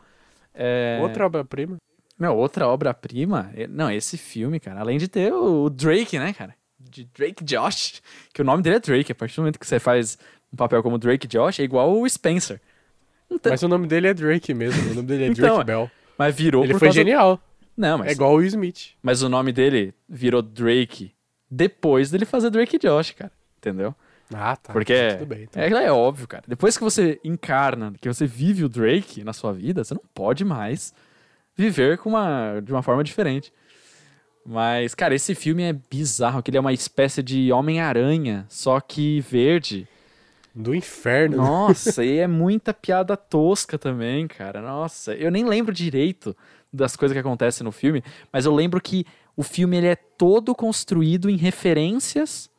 [0.53, 0.97] É...
[1.01, 1.77] Outra obra-prima.
[2.19, 3.51] Meu, outra obra-prima.
[3.69, 6.55] Não, esse filme, cara, além de ter o, Drake, né, cara?
[6.79, 8.01] De Drake Josh,
[8.33, 9.11] que o nome dele é Drake.
[9.11, 10.17] A partir do momento que você faz
[10.51, 12.59] um papel como Drake Josh, é igual o Spencer.
[13.29, 14.91] Então, Mas o nome dele é Drake mesmo.
[14.91, 15.63] O nome dele é Então, Drake é.
[15.63, 15.91] Bell.
[16.17, 17.39] mas virou Ele foi causa- genial.
[17.77, 18.89] Não, mas, É igual o Will Smith.
[19.01, 21.13] mas o nome dele virou Drake
[21.49, 23.31] depois dele fazer Drake Josh, cara.
[23.57, 23.95] Entendeu?
[24.33, 24.73] Ah, tá.
[24.73, 25.43] Porque é, Tudo bem.
[25.43, 25.61] então.
[25.61, 26.43] é, é óbvio, cara.
[26.47, 30.45] Depois que você encarna, que você vive o Drake na sua vida, você não pode
[30.45, 30.93] mais
[31.55, 33.51] viver com uma, de uma forma diferente.
[34.45, 39.21] Mas, cara, esse filme é bizarro, que ele é uma espécie de Homem-Aranha, só que
[39.21, 39.87] verde.
[40.53, 41.37] Do inferno.
[41.37, 41.43] né?
[41.43, 44.61] Nossa, e é muita piada tosca também, cara.
[44.61, 46.35] Nossa, eu nem lembro direito
[46.71, 49.05] das coisas que acontecem no filme, mas eu lembro que
[49.35, 52.49] o filme ele é todo construído em referências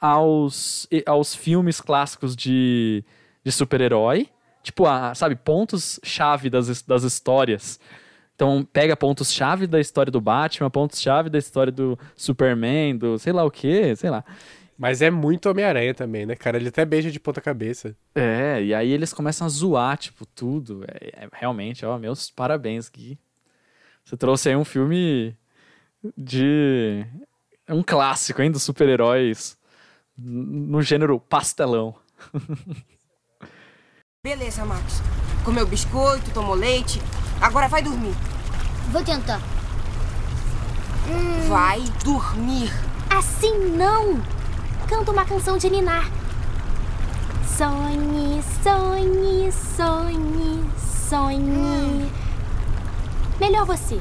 [0.00, 3.04] aos, aos filmes clássicos de,
[3.44, 4.28] de super-herói.
[4.62, 7.80] Tipo, a, sabe, pontos-chave das, das histórias.
[8.34, 13.44] Então, pega pontos-chave da história do Batman, pontos-chave da história do Superman, do sei lá
[13.44, 14.24] o que, sei lá.
[14.78, 16.56] Mas é muito Homem-Aranha também, né, cara?
[16.56, 17.96] Ele até beija de ponta cabeça.
[18.14, 20.84] É, e aí eles começam a zoar, tipo, tudo.
[20.86, 23.18] É, é realmente, ó, meus parabéns, Gui.
[24.04, 25.36] Você trouxe aí um filme
[26.16, 27.04] de.
[27.66, 29.57] É um clássico, hein, dos super-heróis
[30.18, 31.94] no gênero pastelão.
[34.22, 35.00] Beleza, Max.
[35.44, 37.00] Comeu biscoito, tomou leite.
[37.40, 38.14] Agora vai dormir.
[38.90, 39.40] Vou tentar.
[41.48, 42.70] Vai dormir.
[43.08, 44.20] Assim não!
[44.88, 46.10] Canta uma canção de ninar.
[47.46, 50.64] Sonhe, sonhe, sonhe,
[51.08, 52.12] sonhe.
[53.40, 54.00] Melhor você.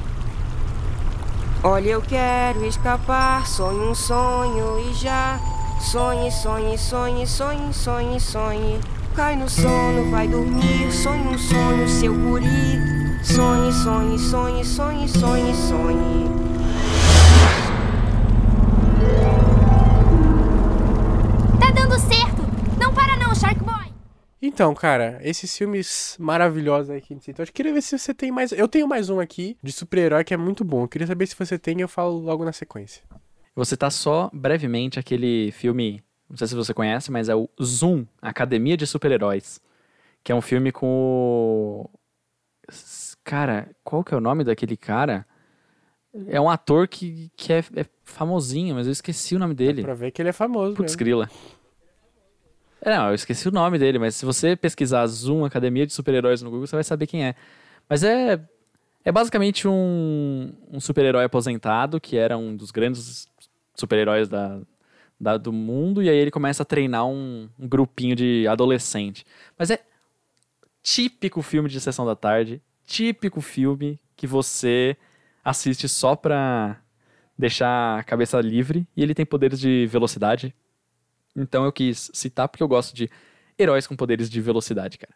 [1.64, 3.46] Olha, eu quero escapar.
[3.48, 5.40] Sonho um sonho e já.
[5.80, 8.80] Sonhe, sonhe, sonhe, sonhe, sonhe, sonhe.
[9.16, 10.92] Cai no sono, vai dormir.
[10.92, 12.46] Sonhe um sonho, seu guri.
[13.24, 16.28] Sonhe, sonhe, sonhe, sonhe, sonhe, sonhe.
[21.60, 22.42] Tá dando certo!
[22.80, 23.94] Não para não, Shark Boy!
[24.42, 28.14] Então, cara, esses filmes maravilhosos aí que a gente citou, eu queria ver se você
[28.14, 28.52] tem mais.
[28.52, 30.84] Eu tenho mais um aqui de super-herói que é muito bom.
[30.84, 33.04] Eu queria saber se você tem e eu falo logo na sequência.
[33.58, 38.06] Vou citar só brevemente aquele filme, não sei se você conhece, mas é o Zoom,
[38.22, 39.60] Academia de Super-Heróis.
[40.24, 41.90] Que é um filme com o.
[43.24, 45.26] Cara, qual que é o nome daquele cara?
[46.28, 49.82] É um ator que, que é, é famosinho, mas eu esqueci o nome dele.
[49.82, 51.00] Pra ver que ele é famoso Putz, mesmo.
[51.00, 51.30] grila.
[52.80, 56.44] É, não, eu esqueci o nome dele, mas se você pesquisar Zoom Academia de Super-Heróis
[56.44, 57.34] no Google, você vai saber quem é.
[57.90, 58.40] Mas é,
[59.04, 63.28] é basicamente um, um super-herói aposentado, que era um dos grandes
[63.78, 64.60] super-heróis da,
[65.20, 69.26] da- do mundo, e aí ele começa a treinar um, um grupinho de adolescente.
[69.58, 69.80] Mas é
[70.82, 74.96] típico filme de sessão da tarde, típico filme que você
[75.44, 76.82] assiste só pra
[77.38, 80.56] deixar a cabeça livre, e ele tem poderes de velocidade,
[81.36, 83.10] então eu quis citar porque eu gosto de
[83.60, 85.14] heróis com poderes de velocidade, cara.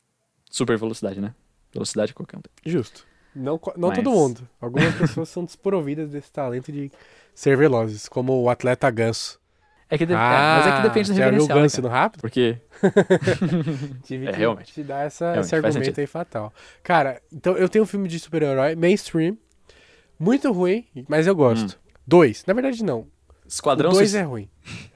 [0.50, 1.34] Super velocidade, né?
[1.74, 2.52] Velocidade qualquer um tem.
[2.72, 3.08] Justo.
[3.36, 4.48] Não, não Mas- todo mundo.
[4.60, 6.92] Algumas pessoas são desprovidas desse talento de
[7.34, 9.40] ser velozes, como o atleta ganso.
[9.90, 11.62] É que de- é, mas é que depende do Ah, já viu o referencial, né,
[11.64, 12.22] ganso no rápido?
[12.22, 12.58] Porque
[14.04, 14.74] Tive É, que realmente.
[14.74, 16.54] te dar essa, Realmente, esse argumento aí fatal.
[16.84, 19.38] Cara, então eu tenho um filme de super-herói, mainstream,
[20.20, 21.80] muito ruim, mas eu gosto.
[22.06, 22.44] Dois.
[22.46, 23.08] Na verdade, não.
[23.48, 24.24] Esquadrão o dois Suicida.
[24.24, 24.50] é ruim.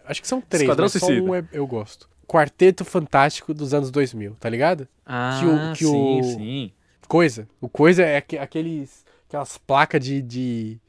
[0.05, 1.29] Acho que são três, Esquadrão mas só Suicida.
[1.29, 2.09] um é- eu gosto.
[2.27, 4.87] Quarteto Fantástico dos anos 2000, tá ligado?
[5.05, 6.71] Ah, que o- que sim, o- sim.
[7.05, 7.47] Coisa.
[7.61, 10.21] O Coisa é aque- aqueles, aquelas placas de...
[10.21, 10.79] de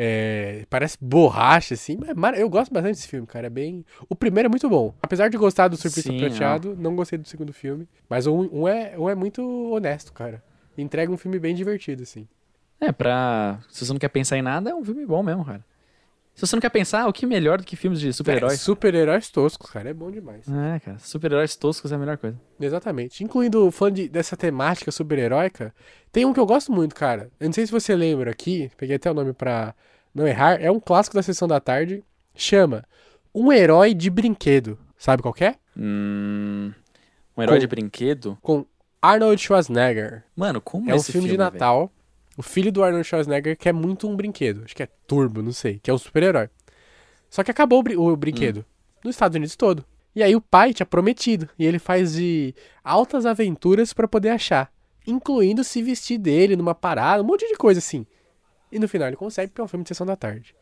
[0.00, 1.98] é, parece borracha, assim.
[2.16, 3.48] mas é Eu gosto bastante desse filme, cara.
[3.48, 3.84] É bem...
[4.08, 4.94] O primeiro é muito bom.
[5.02, 7.88] Apesar de gostar do Sim, Prateado, não gostei do segundo filme.
[8.08, 9.42] Mas um, um é, um é muito
[9.72, 10.42] honesto, cara.
[10.76, 12.28] Entrega um filme bem divertido, assim.
[12.80, 13.58] É, pra.
[13.68, 15.64] Se você não quer pensar em nada, é um filme bom mesmo, cara.
[16.38, 18.60] Se você não quer pensar, o que melhor do que filmes de É, super-heróis?
[18.60, 19.90] Super-heróis toscos, cara.
[19.90, 20.46] É bom demais.
[20.48, 20.96] É, cara.
[21.00, 22.38] Super-heróis toscos é a melhor coisa.
[22.60, 23.24] Exatamente.
[23.24, 25.74] Incluindo fã de, dessa temática super-heróica,
[26.12, 27.28] tem um que eu gosto muito, cara.
[27.40, 29.74] Eu não sei se você lembra aqui, peguei até o nome pra
[30.14, 30.62] não errar.
[30.62, 32.04] É um clássico da sessão da tarde.
[32.36, 32.84] Chama
[33.34, 34.78] Um Herói de Brinquedo.
[34.96, 35.56] Sabe qual que é?
[35.76, 36.72] Hum.
[37.36, 38.38] Um herói Com- de brinquedo?
[38.40, 38.64] Com
[39.02, 40.22] Arnold Schwarzenegger.
[40.36, 41.36] Mano, como É um esse filme, de?
[41.36, 41.90] Natal.
[42.38, 44.62] O filho do Arnold Schwarzenegger quer muito um brinquedo.
[44.64, 45.78] Acho que é Turbo, não sei.
[45.82, 46.48] Que é um super-herói.
[47.28, 48.64] Só que acabou o, brin- o brinquedo.
[49.04, 49.84] Nos Estados Unidos todo.
[50.14, 51.48] E aí o pai tinha prometido.
[51.58, 54.72] E ele faz de altas aventuras pra poder achar.
[55.06, 58.06] Incluindo se vestir dele numa parada, um monte de coisa assim.
[58.70, 60.54] E no final ele consegue porque é um filme de sessão da tarde.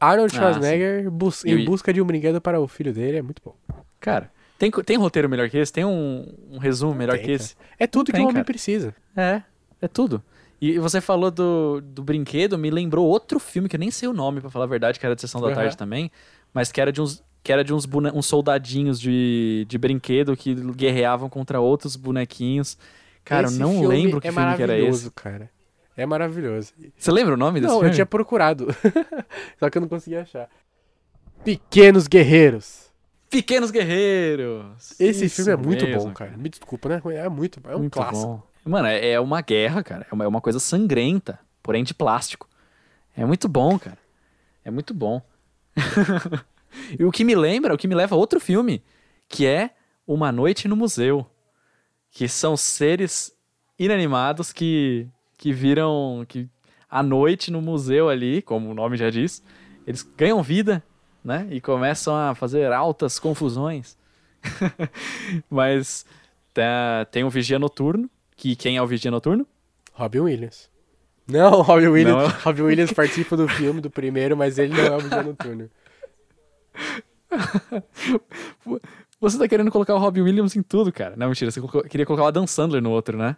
[0.00, 3.18] Arnold Ah, Schwarzenegger bus- E o- em busca de um brinquedo para o filho dele
[3.18, 3.54] é muito bom.
[4.00, 5.72] Cara, tem, tem roteiro melhor que esse?
[5.72, 7.54] Tem um, um resumo melhor tem, que esse?
[7.78, 8.44] É tudo que Tem, um homem cara.
[8.44, 8.94] precisa.
[9.16, 9.42] É,
[9.80, 10.22] é tudo.
[10.64, 14.12] E você falou do, do brinquedo, me lembrou outro filme que eu nem sei o
[14.12, 15.56] nome, pra falar a verdade, que era de Sessão da Aham.
[15.56, 16.08] Tarde também,
[16.54, 20.36] mas que era de uns, que era de uns, bone- uns soldadinhos de, de brinquedo
[20.36, 22.78] que guerreavam contra outros bonequinhos.
[23.24, 25.10] Cara, Esse eu não lembro que é filme que era maravilhoso, esse.
[25.10, 25.50] cara.
[25.96, 26.72] É maravilhoso.
[26.96, 27.90] Você lembra o nome desse Não, filme?
[27.90, 28.68] eu tinha procurado.
[29.58, 30.48] Só que eu não consegui achar.
[31.44, 32.90] Pequenos Guerreiros.
[33.28, 34.94] Pequenos Guerreiros!
[35.00, 36.36] Esse Isso filme é muito mesmo, bom, cara.
[36.36, 37.02] Me desculpa, né?
[37.16, 37.60] É muito.
[37.64, 38.26] É um Muito clássico.
[38.26, 38.51] bom.
[38.64, 40.06] Mano, é é uma guerra, cara.
[40.10, 42.48] É uma, é uma coisa sangrenta, porém de plástico.
[43.16, 43.98] É muito bom, cara.
[44.64, 45.20] É muito bom.
[46.98, 48.82] e o que me lembra, o que me leva a outro filme,
[49.28, 49.70] que é
[50.06, 51.26] Uma Noite no Museu.
[52.10, 53.34] Que são seres
[53.78, 56.48] inanimados que, que viram que
[56.88, 59.42] à noite no museu ali, como o nome já diz,
[59.86, 60.84] eles ganham vida,
[61.24, 61.48] né?
[61.50, 63.96] E começam a fazer altas confusões.
[65.48, 66.04] Mas
[66.52, 68.10] tá- tem o Vigia Noturno,
[68.42, 69.46] que quem é o Vigia Noturno?
[69.92, 70.68] Robin Williams.
[71.28, 72.38] Não, Robin Williams, Não.
[72.42, 75.70] Robin Williams participa do filme do primeiro, mas ele não é o Vigia Noturno.
[79.20, 81.14] Você tá querendo colocar o Robin Williams em tudo, cara.
[81.16, 83.36] Não, mentira, você colocou- queria colocar o Adam Sandler no outro, né?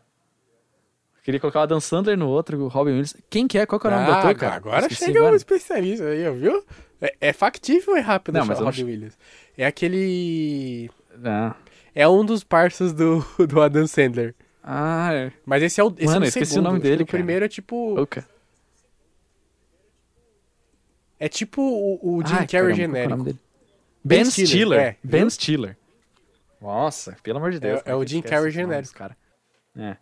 [1.22, 3.14] Queria colocar o Adam Sandler no outro, o Robin Williams.
[3.28, 3.66] Quem que é?
[3.66, 4.54] Qual que é o nome do Ah, ator, cara?
[4.54, 5.36] agora Esqueci chega um agora.
[5.36, 6.64] especialista aí, viu?
[7.00, 9.18] É, é factível errar pelo Não, mas eu Robin não- Williams.
[9.56, 10.90] É aquele...
[11.22, 11.54] Ah,
[11.94, 14.34] É um dos parças do, do Adam Sandler.
[14.64, 15.32] Ah é.
[15.46, 16.64] Mas esse é o, esse Mano, é o esqueci o segundo.
[16.64, 17.18] nome Acho que dele, O cara.
[17.18, 18.00] primeiro é tipo...
[18.00, 18.26] Oca.
[21.18, 23.10] É tipo o, o Jim Ai, Carrey caramba, que é o genérico.
[23.10, 23.38] nome dele?
[24.04, 24.80] Ben Ben Stiller, Stiller.
[24.80, 25.30] é, ben?
[25.30, 25.76] Stiller.
[26.60, 27.80] Nossa, pelo amor de Deus.
[27.84, 28.94] É- é o Jim Carrey nome genérico.
[28.94, 29.16] Cara.
[29.76, 29.96] É,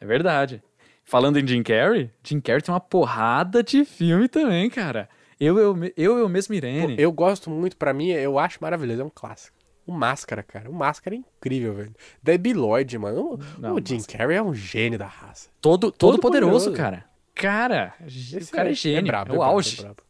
[0.00, 0.62] é verdade.
[1.04, 5.08] Falando em Jim Carrey, Jim Carrey tem uma porrada de filme também, cara.
[5.38, 6.94] Eu, eu, eu, eu mesmo Irene.
[6.98, 9.02] Eu gosto muito, pra mim, eu acho maravilhoso.
[9.02, 9.53] É um clássico.
[9.86, 10.70] O Máscara, cara.
[10.70, 11.94] O Máscara é incrível, velho.
[12.22, 13.34] Debbie Lloyd, mano.
[13.34, 15.50] O, Não, o Jim Carrey é um gênio da raça.
[15.60, 16.76] Todo, todo, Todo poderoso, poderoso.
[16.76, 17.04] cara.
[17.34, 19.00] Cara, o cara é gênio.
[19.00, 19.82] É, brabo, o brabo, auge.
[19.82, 20.02] brabo.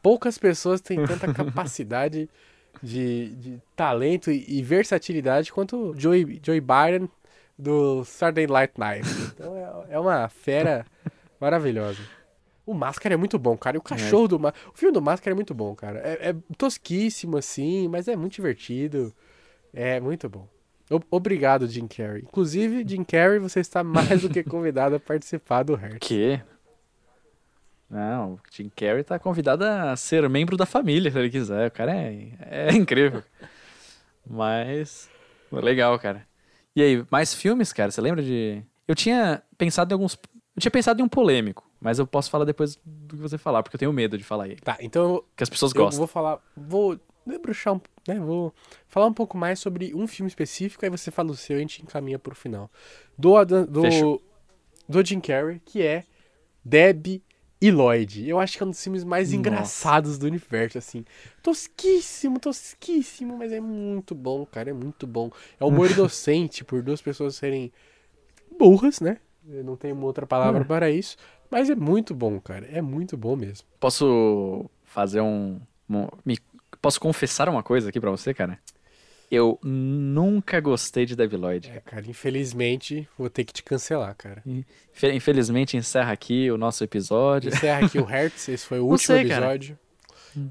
[0.00, 2.28] Poucas pessoas têm tanta capacidade
[2.82, 7.08] de, de talento e, e versatilidade quanto o Joey, Joey Biden
[7.58, 9.08] do Saturday Night Live.
[9.34, 9.56] Então
[9.90, 10.86] é, é uma fera
[11.40, 12.00] maravilhosa.
[12.64, 13.76] O Máscara é muito bom, cara.
[13.76, 14.70] E o cachorro do Máscara.
[14.72, 15.98] O filme do Máscara é muito bom, cara.
[16.00, 19.12] É, é tosquíssimo, assim, mas é muito divertido.
[19.74, 20.46] É muito bom.
[20.90, 22.22] O- Obrigado, Jim Carrey.
[22.22, 25.98] Inclusive, Jim Carrey, você está mais do que convidado a participar do Hertz.
[26.06, 26.40] Que?
[27.90, 31.68] Não, Jim Carrey tá convidado a ser membro da família, se ele quiser.
[31.68, 33.22] O cara é, é incrível.
[34.26, 35.08] Mas.
[35.50, 36.26] Legal, cara.
[36.74, 37.90] E aí, mais filmes, cara?
[37.90, 38.62] Você lembra de.
[38.88, 40.14] Eu tinha pensado em alguns.
[40.56, 43.62] Eu tinha pensado em um polêmico, mas eu posso falar depois do que você falar,
[43.62, 44.56] porque eu tenho medo de falar aí.
[44.56, 45.98] Tá, então Que as pessoas eu gostam.
[45.98, 46.40] vou falar.
[46.56, 47.80] Vou debruxar um.
[48.08, 48.54] Né, vou
[48.88, 51.60] falar um pouco mais sobre um filme específico, aí você fala o seu e a
[51.60, 52.70] gente encaminha pro final.
[53.18, 54.22] Do, Adam- do, Fechou.
[54.88, 56.04] do Jim Carrey, que é
[56.64, 57.22] Deb
[57.60, 58.28] e Lloyd.
[58.28, 59.36] Eu acho que é um dos filmes mais Nossa.
[59.38, 61.04] engraçados do universo, assim.
[61.42, 65.30] Tosquíssimo, tosquíssimo, mas é muito bom, cara, é muito bom.
[65.60, 67.70] É humor inocente por duas pessoas serem
[68.58, 69.18] burras, né?
[69.48, 70.64] Eu não tenho uma outra palavra Hum.
[70.64, 71.16] para isso,
[71.50, 73.66] mas é muito bom, cara, é muito bom mesmo.
[73.80, 75.60] Posso fazer um.
[75.90, 76.38] um- me-
[76.80, 78.58] posso confessar uma coisa aqui pra você, cara?
[79.30, 81.70] Eu nunca gostei de Debi Lloyd.
[81.70, 84.42] É, cara, infelizmente vou ter que te cancelar, cara.
[84.46, 87.48] Infe- Infelizmente encerra aqui o nosso episódio.
[87.48, 89.46] Encerra aqui o Hertz, esse foi o último sei, cara.
[89.46, 89.78] episódio.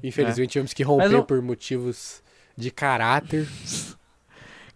[0.02, 2.22] Infelizmente tivemos que romper não- por motivos
[2.56, 3.46] de caráter.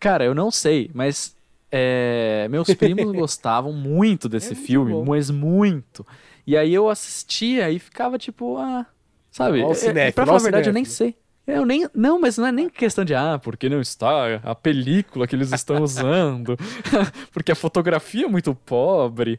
[0.00, 1.35] Cara, eu não sei, mas
[1.76, 5.04] é, meus primos gostavam muito desse É muito filme, bom.
[5.04, 6.06] mas muito.
[6.46, 8.86] E aí eu assistia e ficava tipo, ah,
[9.30, 9.60] sabe?
[9.62, 11.14] Ó o É- é, cinéfilo, pra falar a verdade, eu nem sei.
[11.46, 15.28] Eu nem, não, mas não é nem questão de, ah, porque não está a película
[15.28, 16.56] que eles estão usando,
[17.32, 19.38] porque a fotografia é muito pobre.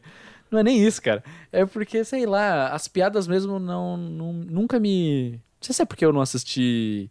[0.50, 1.22] Não é nem isso, cara.
[1.52, 5.32] É porque, sei lá, as piadas mesmo não, não nunca me.
[5.32, 7.10] Não sei se é porque eu não assisti,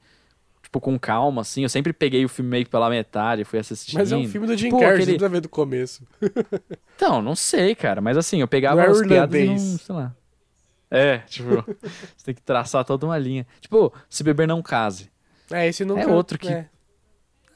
[0.68, 1.64] tipo, com calma, assim.
[1.64, 3.98] Eu sempre peguei o filme meio que pela metade, fui assistindo.
[3.98, 6.04] Mas é um filme do Jim Carrey, aquele- você precisa ver do começo.
[6.96, 8.02] Então, não sei, cara.
[8.02, 10.16] Mas assim, eu pegava Não é e não, sei lá.
[10.90, 11.48] É, tipo,
[12.18, 13.46] você tem que traçar toda uma linha.
[13.62, 15.12] Tipo, se beber não case.
[15.52, 16.68] É, esse não É outro que- é.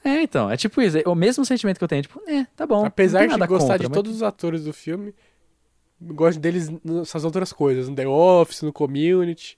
[0.03, 0.97] É, então, é tipo isso.
[0.99, 2.03] É o mesmo sentimento que eu tenho.
[2.03, 2.85] Tipo, é, tá bom.
[2.85, 5.13] Apesar de gostar contra, de mas- todos os atores do filme,
[5.99, 9.57] gosto deles nessas outras coisas, no The Office, no Community,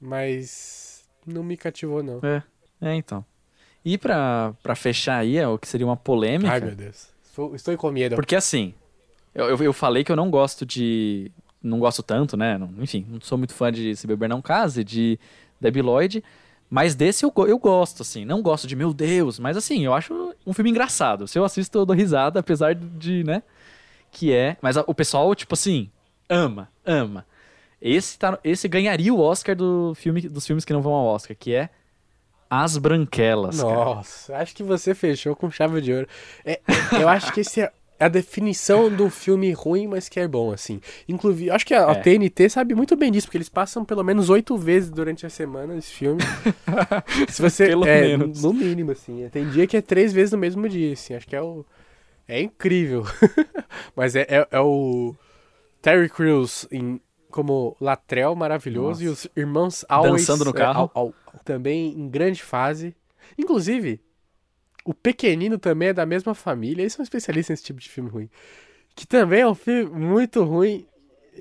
[0.00, 2.20] mas não me cativou não.
[2.22, 2.42] É,
[2.80, 3.24] é, então.
[3.84, 6.50] E pra, pra fechar aí, é o que seria uma polêmica.
[6.52, 7.08] Ai, meu Deus.
[7.24, 8.14] Estou, estou com medo.
[8.16, 8.72] Porque assim,
[9.34, 11.30] eu, eu, eu falei que eu não gosto de.
[11.62, 12.56] Não gosto tanto, né?
[12.58, 15.18] não- enfim, não sou muito fã de Se Beber Não Case, de
[15.60, 16.22] Debbie Lloyd.
[16.70, 18.24] Mas desse eu, eu gosto, assim.
[18.24, 21.28] Não gosto de, meu Deus, mas assim, eu acho um filme engraçado.
[21.28, 23.42] Se eu assisto, eu dou risada, apesar de, né?
[24.10, 24.56] Que é.
[24.62, 25.90] Mas a- o pessoal, tipo assim,
[26.28, 27.26] ama, ama.
[27.80, 31.36] Esse, tá, esse ganharia o Oscar do filme, dos filmes que não vão ao Oscar,
[31.38, 31.68] que é
[32.48, 33.60] As Branquelas.
[33.60, 33.74] cara.
[33.74, 36.08] Nossa, acho que você fechou com chave de ouro.
[36.44, 36.60] É,
[37.00, 40.80] eu acho que esse é a definição do filme ruim, mas que é bom, assim.
[41.08, 42.00] Inclusive, acho que a, a É.
[42.00, 45.76] TNT sabe muito bem disso, porque eles passam pelo menos oito vezes durante a semana
[45.76, 46.20] esse filme.
[47.28, 48.42] Se você, Pelo é, menos.
[48.42, 49.26] No mínimo, assim.
[49.32, 51.14] Tem dia que é três vezes no mesmo dia, assim.
[51.14, 51.64] Acho que é o...
[52.26, 53.04] É incrível.
[53.94, 55.14] mas é, é, é o
[55.80, 57.00] Terry Crews em,
[57.34, 59.04] como Latrell, maravilhoso, Nossa.
[59.04, 60.24] e os irmãos Always...
[60.24, 61.12] Dançando no é, carro.
[61.44, 62.94] Também em grande fase.
[63.36, 64.00] Inclusive,
[64.84, 66.82] o Pequenino também é da mesma família.
[66.82, 68.30] Eles são especialistas nesse tipo de filme ruim.
[68.94, 70.86] Que também é um filme muito ruim,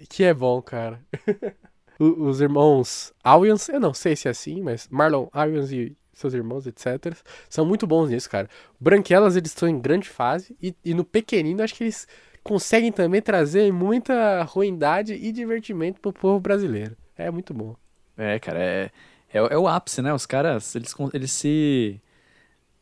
[0.09, 0.99] que é bom, cara.
[1.99, 6.33] O- Os irmãos Awyans, eu não sei se é assim, mas Marlon Awyans e seus
[6.33, 7.15] irmãos, etc.
[7.47, 8.49] São muito bons nisso, cara.
[8.79, 10.57] Branquelas, eles estão em grande fase.
[10.59, 12.07] E, e no Pequenino, acho que eles
[12.43, 16.95] conseguem também trazer muita ruindade e divertimento pro povo brasileiro.
[17.17, 17.75] É muito bom.
[18.17, 18.89] É, cara, é,
[19.33, 20.13] é, o- é o ápice, né?
[20.13, 21.99] Os caras, eles, eles se.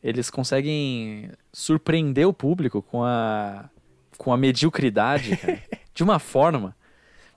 [0.02, 3.68] Eles conseguem surpreender o público com a.
[4.18, 5.60] com a mediocridade, cara,
[5.94, 6.74] de uma forma.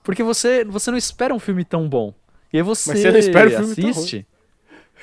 [0.02, 2.12] Porque você, você não espera um filme tão bom.
[2.52, 4.26] E aí você, Mas você não espera um filme assiste.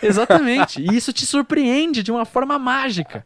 [0.02, 0.82] Exatamente.
[0.82, 3.26] e isso te surpreende de uma forma mágica.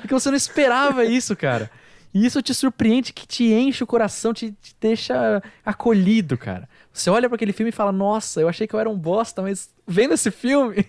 [0.00, 1.70] Porque você não esperava isso, cara.
[2.14, 6.68] E isso te surpreende, que te enche o coração, te, te deixa acolhido, cara.
[6.92, 9.42] Você olha pra aquele filme e fala, nossa, eu achei que eu era um bosta,
[9.42, 10.86] mas vendo esse filme.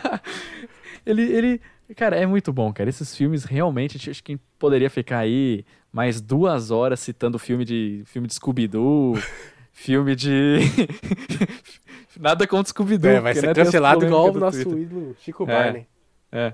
[1.04, 1.60] ele, ele.
[1.94, 2.88] Cara, é muito bom, cara.
[2.88, 8.26] Esses filmes realmente, acho que poderia ficar aí mais duas horas citando filme de filme
[8.26, 9.18] de Scooby-Doo,
[9.70, 10.60] filme de.
[12.18, 13.10] Nada contra Scooby-Doo.
[13.10, 14.82] É, vai ser né, cancelado igual o nosso Twitter.
[14.82, 15.46] ídolo Chico É.
[15.46, 15.86] Barney.
[16.32, 16.52] É.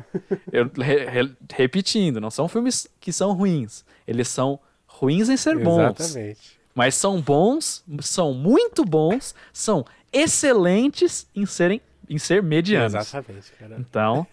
[0.52, 3.84] Eu, re- re- repetindo, não são filmes que são ruins.
[4.06, 6.00] Eles são ruins em ser bons.
[6.00, 6.58] Exatamente.
[6.74, 12.94] Mas são bons, são muito bons, são excelentes em serem em ser medianos.
[12.94, 13.76] Exatamente, cara.
[13.78, 14.26] Então,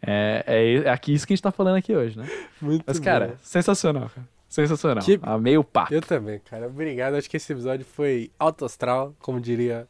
[0.00, 2.26] é, é, é aqui isso que a gente tá falando aqui hoje, né?
[2.60, 3.04] Muito Mas, bom.
[3.04, 4.26] cara, sensacional, cara.
[4.48, 5.02] Sensacional.
[5.04, 5.94] Que- Amei o papo.
[5.94, 6.66] Eu também, cara.
[6.66, 7.14] Obrigado.
[7.14, 9.86] Acho que esse episódio foi alto astral, como diria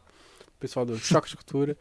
[0.57, 1.77] o pessoal do Choque de Cultura.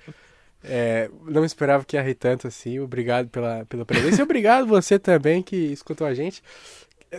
[0.63, 2.79] É, não esperava que ia rir tanto assim.
[2.79, 4.21] Obrigado pela, pela presença.
[4.21, 6.41] E obrigado você também que escutou a gente.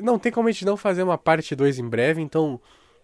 [0.01, 2.61] Não tem como a gente não fazer uma parte 2 em breve, então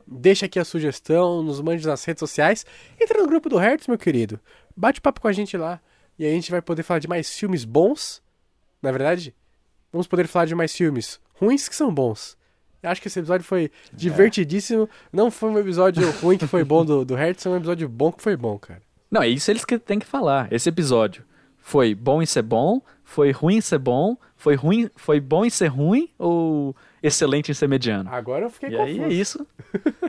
[0.06, 2.64] deixa aqui a sugestão, nos mande nas redes sociais.
[2.98, 4.40] Entra no grupo do Hertz, meu querido.
[4.76, 5.80] Bate papo com a gente lá.
[6.18, 8.22] E aí a gente vai poder falar de mais filmes bons.
[8.80, 9.34] Na verdade,
[9.92, 12.36] vamos poder falar de mais filmes ruins que são bons.
[12.82, 14.88] Eu acho que esse episódio foi divertidíssimo.
[15.12, 18.12] Não foi um episódio ruim que foi bom do, do Hertz, foi um episódio bom
[18.12, 18.87] que foi bom, cara.
[19.10, 20.52] Não, é isso eles que têm que falar.
[20.52, 21.24] Esse episódio
[21.58, 25.50] foi bom em ser bom, foi ruim em ser bom, foi ruim, foi bom em
[25.50, 28.08] ser ruim ou excelente em ser mediano?
[28.10, 29.10] Agora eu fiquei E aí confuso.
[29.10, 29.46] é isso.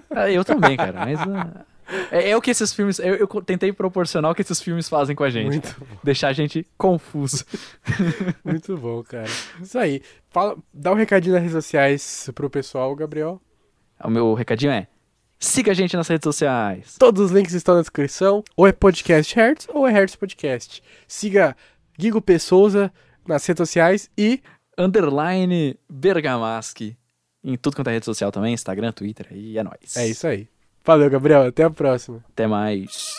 [0.10, 1.06] Ah, eu também, cara.
[1.06, 1.66] Mas ah,
[2.12, 3.00] é, é o que esses filmes.
[3.00, 5.48] Eu, eu tentei proporcionar o que esses filmes fazem com a gente.
[5.48, 5.86] Muito.
[6.04, 7.46] Deixar a gente confuso.
[8.44, 9.28] Muito bom, cara.
[9.62, 10.02] Isso aí.
[10.30, 13.42] Fala, dá um recadinho nas redes sociais pro pessoal, Gabriel.
[14.04, 14.88] O meu recadinho é:
[15.40, 16.96] siga a gente nas redes sociais.
[17.00, 18.44] Todos os links estão na descrição.
[18.56, 20.84] Ou é Podcast Hertz ou é Hertz Podcast.
[21.08, 21.56] Siga
[21.98, 22.38] Guigo P.
[22.38, 22.92] Souza
[23.28, 24.42] nas redes sociais e
[24.78, 26.98] Underline Bergamaschi.
[27.44, 29.96] Em tudo quanto é rede social também, Instagram, Twitter, e é nóis.
[29.96, 30.50] é isso aí.
[30.84, 31.44] Valeu, Gabriel.
[31.48, 32.24] Até a próxima.
[32.30, 33.14] Até mais.